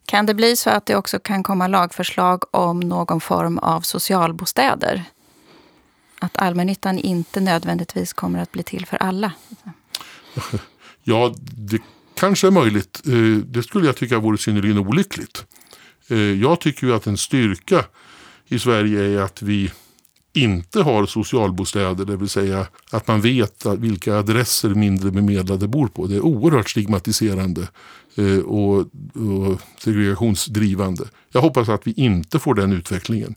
Kan 0.06 0.26
det 0.26 0.34
bli 0.34 0.56
så 0.56 0.70
att 0.70 0.86
det 0.86 0.96
också 0.96 1.20
kan 1.20 1.44
komma 1.44 1.68
lagförslag 1.68 2.44
om 2.52 2.80
någon 2.80 3.22
form 3.22 3.58
av 3.58 3.82
socialbostäder? 3.82 5.04
Att 6.20 6.38
allmännyttan 6.38 7.00
inte 7.00 7.40
nödvändigtvis 7.40 8.14
kommer 8.14 8.40
att 8.40 8.52
bli 8.52 8.64
till 8.64 8.86
för 8.86 8.98
alla? 8.98 9.32
Ja, 11.06 11.36
det 11.40 11.82
kanske 12.14 12.48
är 12.48 12.52
möjligt. 12.52 13.02
Eh, 13.06 13.46
det 13.46 13.64
skulle 13.64 13.86
jag 13.86 13.98
tycka 13.98 14.20
vore 14.20 14.38
synnerligen 14.38 14.78
olyckligt. 14.78 15.46
Eh, 16.14 16.20
jag 16.20 16.60
tycker 16.60 16.88
ju 16.88 16.94
att 16.94 17.08
en 17.08 17.18
styrka 17.18 17.86
i 18.48 18.60
Sverige 18.60 19.04
är 19.04 19.22
att 19.22 19.42
vi 19.42 19.72
inte 20.34 20.82
har 20.82 21.06
socialbostäder, 21.06 22.06
det 22.06 22.16
vill 22.16 22.30
säga 22.30 22.68
att 22.92 23.08
man 23.08 23.22
vet 23.22 23.66
vilka 23.66 24.18
adresser 24.18 24.70
mindre 24.70 25.12
bemedlade 25.12 25.68
bor 25.68 25.88
på. 25.88 26.08
Det 26.08 26.16
är 26.16 26.22
oerhört 26.22 26.70
stigmatiserande 26.70 27.68
eh, 28.16 28.40
och, 28.40 28.80
och 28.80 29.62
segregationsdrivande. 29.78 31.04
Jag 31.32 31.42
hoppas 31.42 31.70
att 31.70 31.88
vi 31.88 31.92
inte 31.92 32.40
får 32.40 32.54
den 32.54 32.74
utvecklingen. 32.74 33.36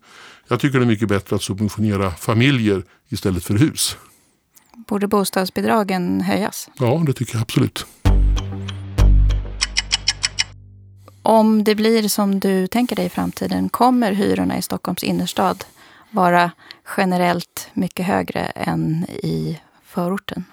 Jag 0.49 0.61
tycker 0.61 0.79
det 0.79 0.85
är 0.85 0.89
mycket 0.89 1.09
bättre 1.09 1.37
att 1.37 1.43
subventionera 1.43 2.11
familjer 2.11 2.83
istället 3.09 3.45
för 3.45 3.55
hus. 3.55 3.97
Borde 4.89 5.09
bostadsbidragen 5.09 6.21
höjas? 6.21 6.69
Ja, 6.79 7.03
det 7.07 7.13
tycker 7.13 7.35
jag 7.35 7.43
absolut. 7.43 7.87
Om 11.29 11.65
det 11.65 11.75
blir 11.75 12.09
som 12.09 12.41
du 12.41 12.67
tänker 12.67 12.97
dig 12.97 13.07
i 13.07 13.09
framtiden, 13.09 13.69
kommer 13.69 14.13
hyrorna 14.13 14.59
i 14.59 14.63
Stockholms 14.63 15.03
innerstad 15.05 15.65
vara 16.11 16.51
generellt 16.97 17.69
mycket 17.75 18.07
högre 18.07 18.41
än 18.41 19.05
i 19.05 19.61
förorten? 19.85 20.45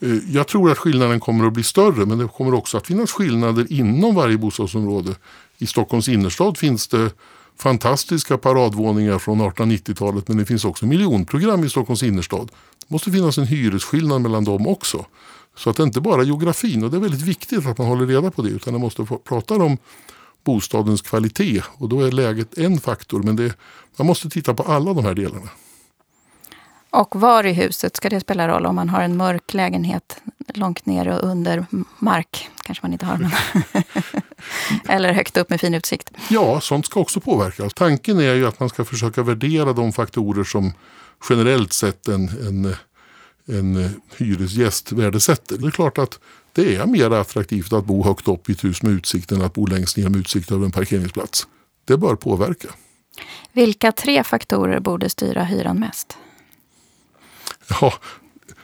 Eh, 0.00 0.10
jag 0.28 0.48
tror 0.48 0.70
att 0.70 0.78
skillnaden 0.78 1.20
kommer 1.20 1.46
att 1.46 1.52
bli 1.52 1.62
större 1.62 2.06
men 2.06 2.18
det 2.18 2.28
kommer 2.28 2.54
också 2.54 2.76
att 2.76 2.86
finnas 2.86 3.12
skillnader 3.12 3.72
inom 3.72 4.14
varje 4.14 4.38
bostadsområde. 4.38 5.14
I 5.58 5.66
Stockholms 5.66 6.08
innerstad 6.08 6.58
finns 6.58 6.88
det 6.88 7.10
fantastiska 7.56 8.38
paradvåningar 8.38 9.18
från 9.18 9.42
1890-talet 9.42 10.28
men 10.28 10.36
det 10.36 10.44
finns 10.44 10.64
också 10.64 10.86
miljonprogram 10.86 11.64
i 11.64 11.68
Stockholms 11.68 12.02
innerstad. 12.02 12.50
Det 12.78 12.92
måste 12.94 13.10
finnas 13.10 13.38
en 13.38 13.46
hyresskillnad 13.46 14.20
mellan 14.20 14.44
dem 14.44 14.66
också. 14.66 15.04
Så 15.56 15.70
att 15.70 15.76
det 15.76 15.82
inte 15.82 16.00
bara 16.00 16.22
är 16.22 16.26
geografin 16.26 16.84
och 16.84 16.90
det 16.90 16.96
är 16.96 17.00
väldigt 17.00 17.22
viktigt 17.22 17.66
att 17.66 17.78
man 17.78 17.86
håller 17.86 18.06
reda 18.06 18.30
på 18.30 18.42
det 18.42 18.48
utan 18.48 18.74
man 18.74 18.80
måste 18.80 19.06
prata 19.24 19.54
om 19.54 19.78
bostadens 20.44 21.02
kvalitet 21.02 21.62
och 21.78 21.88
då 21.88 22.00
är 22.00 22.12
läget 22.12 22.58
en 22.58 22.80
faktor 22.80 23.22
men 23.22 23.36
det, 23.36 23.56
man 23.96 24.06
måste 24.06 24.30
titta 24.30 24.54
på 24.54 24.62
alla 24.62 24.94
de 24.94 25.04
här 25.04 25.14
delarna. 25.14 25.50
Och 26.90 27.20
var 27.20 27.46
i 27.46 27.52
huset 27.52 27.96
ska 27.96 28.10
det 28.10 28.20
spela 28.20 28.48
roll? 28.48 28.66
Om 28.66 28.74
man 28.74 28.88
har 28.88 29.02
en 29.02 29.16
mörk 29.16 29.54
lägenhet 29.54 30.22
långt 30.54 30.86
ner 30.86 31.08
och 31.08 31.28
under 31.28 31.66
mark, 31.98 32.48
kanske 32.64 32.84
man 32.84 32.92
inte 32.92 33.06
har. 33.06 33.16
Men 33.16 33.30
Eller 34.88 35.12
högt 35.12 35.36
upp 35.36 35.50
med 35.50 35.60
fin 35.60 35.74
utsikt. 35.74 36.10
Ja, 36.28 36.60
sånt 36.60 36.86
ska 36.86 37.00
också 37.00 37.20
påverka. 37.20 37.70
Tanken 37.70 38.18
är 38.18 38.34
ju 38.34 38.46
att 38.46 38.60
man 38.60 38.68
ska 38.68 38.84
försöka 38.84 39.22
värdera 39.22 39.72
de 39.72 39.92
faktorer 39.92 40.44
som 40.44 40.72
generellt 41.30 41.72
sett 41.72 42.08
en, 42.08 42.28
en, 42.28 42.76
en 43.48 43.90
hyresgäst 44.16 44.92
värdesätter. 44.92 45.58
Det 45.58 45.66
är 45.66 45.70
klart 45.70 45.98
att 45.98 46.18
det 46.52 46.76
är 46.76 46.86
mer 46.86 47.10
attraktivt 47.10 47.72
att 47.72 47.84
bo 47.84 48.04
högt 48.04 48.28
upp 48.28 48.48
i 48.48 48.52
ett 48.52 48.64
hus 48.64 48.82
med 48.82 48.92
utsikt 48.92 49.32
än 49.32 49.42
att 49.42 49.54
bo 49.54 49.66
längst 49.66 49.96
ner 49.96 50.08
med 50.08 50.20
utsikt 50.20 50.52
över 50.52 50.64
en 50.64 50.72
parkeringsplats. 50.72 51.46
Det 51.84 51.96
bör 51.96 52.16
påverka. 52.16 52.68
Vilka 53.52 53.92
tre 53.92 54.24
faktorer 54.24 54.80
borde 54.80 55.08
styra 55.10 55.44
hyran 55.44 55.78
mest? 55.78 56.18
Ja, 57.68 57.94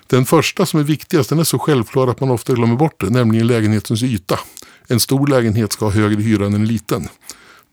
den 0.07 0.25
första 0.25 0.67
som 0.67 0.81
är 0.81 0.85
viktigast 0.85 1.29
den 1.29 1.39
är 1.39 1.45
så 1.45 1.59
självklar 1.59 2.09
att 2.09 2.21
man 2.21 2.31
ofta 2.31 2.53
glömmer 2.53 2.77
bort 2.77 3.01
det, 3.01 3.11
nämligen 3.11 3.47
lägenhetens 3.47 4.03
yta. 4.03 4.39
En 4.87 5.01
stor 5.01 5.27
lägenhet 5.27 5.73
ska 5.73 5.85
ha 5.85 5.93
högre 5.93 6.23
hyra 6.23 6.47
än 6.47 6.55
en 6.55 6.67
liten. 6.67 7.09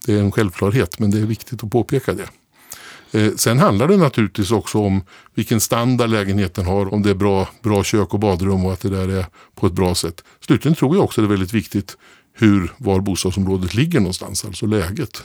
Det 0.06 0.14
är 0.14 0.20
en 0.20 0.32
självklarhet 0.32 0.98
men 0.98 1.10
det 1.10 1.18
är 1.18 1.26
viktigt 1.26 1.64
att 1.64 1.70
påpeka 1.70 2.12
det. 2.12 2.28
Eh, 3.12 3.32
sen 3.36 3.58
handlar 3.58 3.88
det 3.88 3.96
naturligtvis 3.96 4.50
också 4.50 4.78
om 4.78 5.02
vilken 5.34 5.60
standard 5.60 6.10
lägenheten 6.10 6.66
har, 6.66 6.94
om 6.94 7.02
det 7.02 7.10
är 7.10 7.14
bra, 7.14 7.48
bra 7.62 7.84
kök 7.84 8.14
och 8.14 8.20
badrum 8.20 8.64
och 8.64 8.72
att 8.72 8.80
det 8.80 8.88
där 8.88 9.08
är 9.08 9.26
på 9.54 9.66
ett 9.66 9.72
bra 9.72 9.94
sätt. 9.94 10.24
Slutligen 10.40 10.74
tror 10.74 10.96
jag 10.96 11.04
också 11.04 11.20
det 11.20 11.26
är 11.26 11.30
väldigt 11.30 11.54
viktigt 11.54 11.96
hur, 12.32 12.72
var 12.76 13.00
bostadsområdet 13.00 13.74
ligger 13.74 14.00
någonstans, 14.00 14.44
alltså 14.44 14.66
läget. 14.66 15.22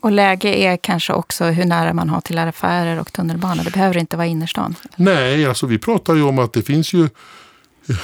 Och 0.00 0.12
läge 0.12 0.48
är 0.48 0.76
kanske 0.76 1.12
också 1.12 1.44
hur 1.44 1.64
nära 1.64 1.92
man 1.92 2.08
har 2.08 2.20
till 2.20 2.38
affärer 2.38 3.00
och 3.00 3.12
tunnelbana. 3.12 3.62
Det 3.62 3.70
behöver 3.70 3.96
inte 3.96 4.16
vara 4.16 4.26
innerstan. 4.26 4.74
Nej, 4.96 5.46
alltså 5.46 5.66
vi 5.66 5.78
pratar 5.78 6.14
ju 6.14 6.22
om 6.22 6.38
att 6.38 6.52
det 6.52 6.62
finns 6.62 6.92
ju 6.92 7.08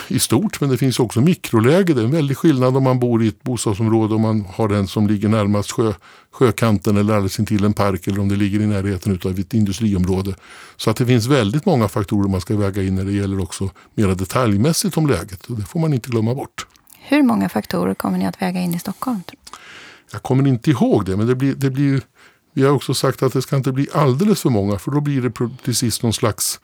i 0.08 0.18
stort 0.18 0.60
men 0.60 0.70
det 0.70 0.78
finns 0.78 1.00
också 1.00 1.20
mikroläge. 1.20 1.94
Det 1.94 2.00
är 2.00 2.04
en 2.04 2.10
väldig 2.10 2.36
skillnad 2.36 2.76
om 2.76 2.82
man 2.82 2.98
bor 2.98 3.24
i 3.24 3.28
ett 3.28 3.42
bostadsområde 3.42 4.14
och 4.14 4.20
man 4.20 4.44
har 4.54 4.68
den 4.68 4.86
som 4.86 5.06
ligger 5.06 5.28
närmast 5.28 5.72
sjö, 5.72 5.92
sjökanten 6.30 6.96
eller 6.96 7.14
alldeles 7.14 7.38
intill 7.38 7.64
en 7.64 7.72
park 7.72 8.06
eller 8.06 8.20
om 8.20 8.28
det 8.28 8.36
ligger 8.36 8.60
i 8.60 8.66
närheten 8.66 9.20
av 9.24 9.38
ett 9.38 9.54
industriområde. 9.54 10.34
Så 10.76 10.90
att 10.90 10.96
det 10.96 11.06
finns 11.06 11.26
väldigt 11.26 11.66
många 11.66 11.88
faktorer 11.88 12.28
man 12.28 12.40
ska 12.40 12.56
väga 12.56 12.82
in 12.82 12.94
när 12.94 13.04
det 13.04 13.12
gäller 13.12 13.40
också 13.40 13.70
mer 13.94 14.08
detaljmässigt 14.08 14.96
om 14.96 15.06
läget 15.06 15.46
och 15.46 15.56
det 15.56 15.64
får 15.64 15.80
man 15.80 15.94
inte 15.94 16.10
glömma 16.10 16.34
bort. 16.34 16.66
Hur 16.98 17.22
många 17.22 17.48
faktorer 17.48 17.94
kommer 17.94 18.18
ni 18.18 18.26
att 18.26 18.42
väga 18.42 18.60
in 18.60 18.74
i 18.74 18.78
Stockholm? 18.78 19.22
Jag 20.12 20.22
kommer 20.22 20.48
inte 20.48 20.70
ihåg 20.70 21.04
det 21.04 21.16
men 21.16 21.26
det 21.26 21.34
blir, 21.34 21.54
det 21.54 21.70
blir 21.70 22.02
vi 22.54 22.62
har 22.62 22.70
också 22.70 22.94
sagt 22.94 23.22
att 23.22 23.32
det 23.32 23.42
ska 23.42 23.56
inte 23.56 23.72
bli 23.72 23.88
alldeles 23.92 24.40
för 24.40 24.50
många 24.50 24.78
för 24.78 24.90
då 24.90 25.00
blir 25.00 25.22
det 25.22 25.30
precis 25.64 26.02
någon 26.02 26.12
slags 26.12 26.60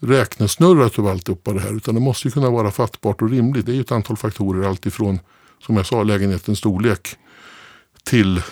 räknesnurra 0.00 0.90
av 0.98 1.06
alltihopa 1.06 1.52
det 1.52 1.60
här. 1.60 1.76
Utan 1.76 1.94
det 1.94 2.00
måste 2.00 2.30
kunna 2.30 2.50
vara 2.50 2.70
fattbart 2.70 3.22
och 3.22 3.30
rimligt. 3.30 3.66
Det 3.66 3.72
är 3.72 3.74
ju 3.74 3.80
ett 3.80 3.92
antal 3.92 4.16
faktorer 4.16 4.68
alltifrån, 4.68 5.18
som 5.62 5.76
jag 5.76 5.86
sa, 5.86 6.02
lägenhetens 6.02 6.58
storlek 6.58 7.16
till 8.04 8.42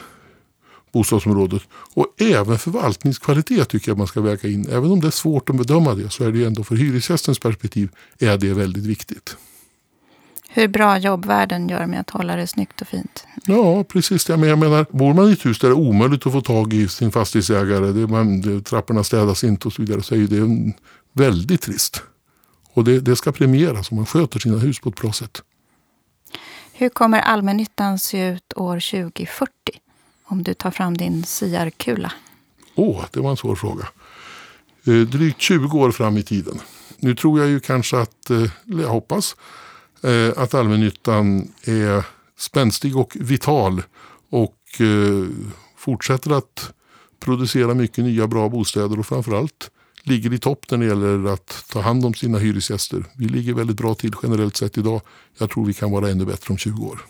bostadsområdet. 0.92 1.62
Och 1.94 2.06
även 2.18 2.58
förvaltningskvalitet 2.58 3.68
tycker 3.68 3.90
jag 3.90 3.98
man 3.98 4.06
ska 4.06 4.20
väga 4.20 4.48
in. 4.48 4.68
Även 4.68 4.90
om 4.90 5.00
det 5.00 5.06
är 5.06 5.10
svårt 5.10 5.50
att 5.50 5.56
bedöma 5.56 5.94
det 5.94 6.10
så 6.10 6.24
är 6.24 6.32
det 6.32 6.44
ändå 6.44 6.64
för 6.64 6.76
hyresgästens 6.76 7.38
perspektiv 7.38 7.90
är 8.18 8.38
det 8.38 8.52
väldigt 8.52 8.86
viktigt. 8.86 9.36
Hur 10.50 10.68
bra 10.68 10.98
jobbvärden 10.98 11.68
gör 11.68 11.86
med 11.86 12.00
att 12.00 12.10
hålla 12.10 12.36
det 12.36 12.46
snyggt 12.46 12.80
och 12.80 12.88
fint. 12.88 13.26
Ja, 13.46 13.84
precis. 13.84 14.24
Det. 14.24 14.36
Men 14.36 14.48
jag 14.48 14.58
menar, 14.58 14.86
bor 14.90 15.14
man 15.14 15.28
i 15.28 15.32
ett 15.32 15.46
hus 15.46 15.58
där 15.58 15.68
det 15.68 15.74
är 15.74 15.78
omöjligt 15.78 16.26
att 16.26 16.32
få 16.32 16.40
tag 16.40 16.74
i 16.74 16.88
sin 16.88 17.12
fastighetsägare, 17.12 17.92
det, 17.92 18.06
man, 18.06 18.40
det, 18.40 18.60
trapporna 18.60 19.04
städas 19.04 19.44
inte 19.44 19.68
och 19.68 19.72
så 19.72 19.82
vidare, 19.82 20.02
så 20.02 20.14
är 20.14 20.18
det 20.18 20.38
en 20.38 20.72
väldigt 21.12 21.62
trist. 21.62 22.02
Och 22.72 22.84
det, 22.84 23.00
det 23.00 23.16
ska 23.16 23.32
premieras 23.32 23.90
om 23.90 23.96
man 23.96 24.06
sköter 24.06 24.38
sina 24.38 24.58
hus 24.58 24.80
på 24.80 24.88
ett 24.88 24.96
bra 24.96 25.12
sätt. 25.12 25.42
Hur 26.72 26.88
kommer 26.88 27.20
allmännyttan 27.20 27.98
se 27.98 28.28
ut 28.28 28.52
år 28.56 28.80
2040? 28.80 29.52
Om 30.24 30.42
du 30.42 30.54
tar 30.54 30.70
fram 30.70 30.96
din 30.96 31.24
siarkula. 31.24 32.12
Åh, 32.74 33.00
oh, 33.00 33.04
det 33.10 33.20
var 33.20 33.30
en 33.30 33.36
svår 33.36 33.56
fråga. 33.56 33.88
Eh, 34.86 34.94
drygt 34.94 35.40
20 35.40 35.78
år 35.78 35.90
fram 35.90 36.16
i 36.16 36.22
tiden. 36.22 36.60
Nu 36.96 37.14
tror 37.14 37.40
jag 37.40 37.48
ju 37.48 37.60
kanske 37.60 37.98
att, 37.98 38.30
eh, 38.30 38.50
jag 38.64 38.88
hoppas, 38.88 39.36
eh, 40.02 40.42
att 40.42 40.54
allmännyttan 40.54 41.52
är 41.64 42.04
spänstig 42.36 42.96
och 42.96 43.16
vital 43.20 43.82
och 44.30 44.80
eh, 44.80 45.28
fortsätter 45.76 46.30
att 46.30 46.72
producera 47.20 47.74
mycket 47.74 48.04
nya 48.04 48.26
bra 48.26 48.48
bostäder 48.48 48.98
och 48.98 49.06
framförallt 49.06 49.70
ligger 50.08 50.32
i 50.32 50.38
topp 50.38 50.70
när 50.70 50.78
det 50.78 50.86
gäller 50.86 51.32
att 51.32 51.64
ta 51.72 51.80
hand 51.80 52.04
om 52.04 52.14
sina 52.14 52.38
hyresgäster. 52.38 53.04
Vi 53.16 53.28
ligger 53.28 53.54
väldigt 53.54 53.76
bra 53.76 53.94
till 53.94 54.12
generellt 54.22 54.56
sett 54.56 54.78
idag. 54.78 55.00
Jag 55.38 55.50
tror 55.50 55.64
vi 55.64 55.74
kan 55.74 55.90
vara 55.90 56.10
ännu 56.10 56.24
bättre 56.24 56.52
om 56.52 56.58
20 56.58 56.86
år. 56.86 57.00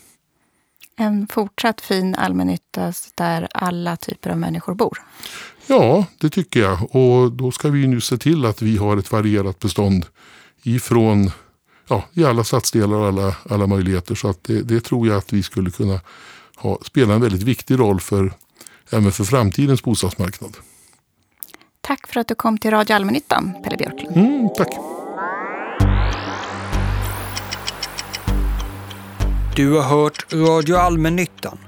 En 0.96 1.26
fortsatt 1.26 1.80
fin 1.80 2.14
allmännytta 2.14 2.92
där 3.14 3.48
alla 3.54 3.96
typer 3.96 4.30
av 4.30 4.38
människor 4.38 4.74
bor? 4.74 4.98
Ja, 5.66 6.06
det 6.18 6.30
tycker 6.30 6.60
jag. 6.60 6.96
Och 6.96 7.32
då 7.32 7.50
ska 7.50 7.68
vi 7.68 7.86
nu 7.86 8.00
se 8.00 8.18
till 8.18 8.44
att 8.44 8.62
vi 8.62 8.76
har 8.76 8.96
ett 8.96 9.12
varierat 9.12 9.58
bestånd 9.58 10.06
ifrån 10.62 11.30
ja, 11.88 12.04
i 12.12 12.24
alla 12.24 12.44
stadsdelar 12.44 12.96
och 12.96 13.06
alla, 13.06 13.36
alla 13.50 13.66
möjligheter. 13.66 14.14
Så 14.14 14.28
att 14.28 14.44
det, 14.44 14.62
det 14.62 14.80
tror 14.80 15.08
jag 15.08 15.16
att 15.16 15.32
vi 15.32 15.42
skulle 15.42 15.70
kunna 15.70 16.00
ha, 16.56 16.78
spela 16.82 17.14
en 17.14 17.20
väldigt 17.20 17.42
viktig 17.42 17.78
roll 17.78 18.00
för, 18.00 18.32
även 18.90 19.12
för 19.12 19.24
framtidens 19.24 19.82
bostadsmarknad. 19.82 20.56
Tack 21.88 22.06
för 22.06 22.20
att 22.20 22.28
du 22.28 22.34
kom 22.34 22.58
till 22.58 22.70
Radio 22.70 22.94
Allmännyttan, 22.94 23.54
Pelle 23.64 23.76
Björklund. 23.76 24.16
Mm, 24.16 24.48
tack. 24.56 24.68
Du 29.56 29.72
har 29.72 29.82
hört 29.82 30.32
Radio 30.32 30.76
Allmännyttan, 30.76 31.58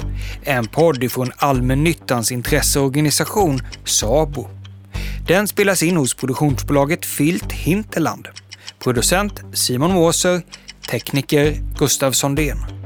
en 0.42 0.66
podd 0.66 1.12
från 1.12 1.32
Allmännyttans 1.36 2.32
intresseorganisation 2.32 3.60
SABO. 3.84 4.48
Den 5.28 5.48
spelas 5.48 5.82
in 5.82 5.96
hos 5.96 6.14
produktionsbolaget 6.14 7.06
Filt 7.06 7.52
Hinterland. 7.52 8.28
Producent 8.78 9.40
Simon 9.52 9.92
Måser, 9.92 10.42
tekniker 10.90 11.54
Gustav 11.78 12.12
Sondén. 12.12 12.79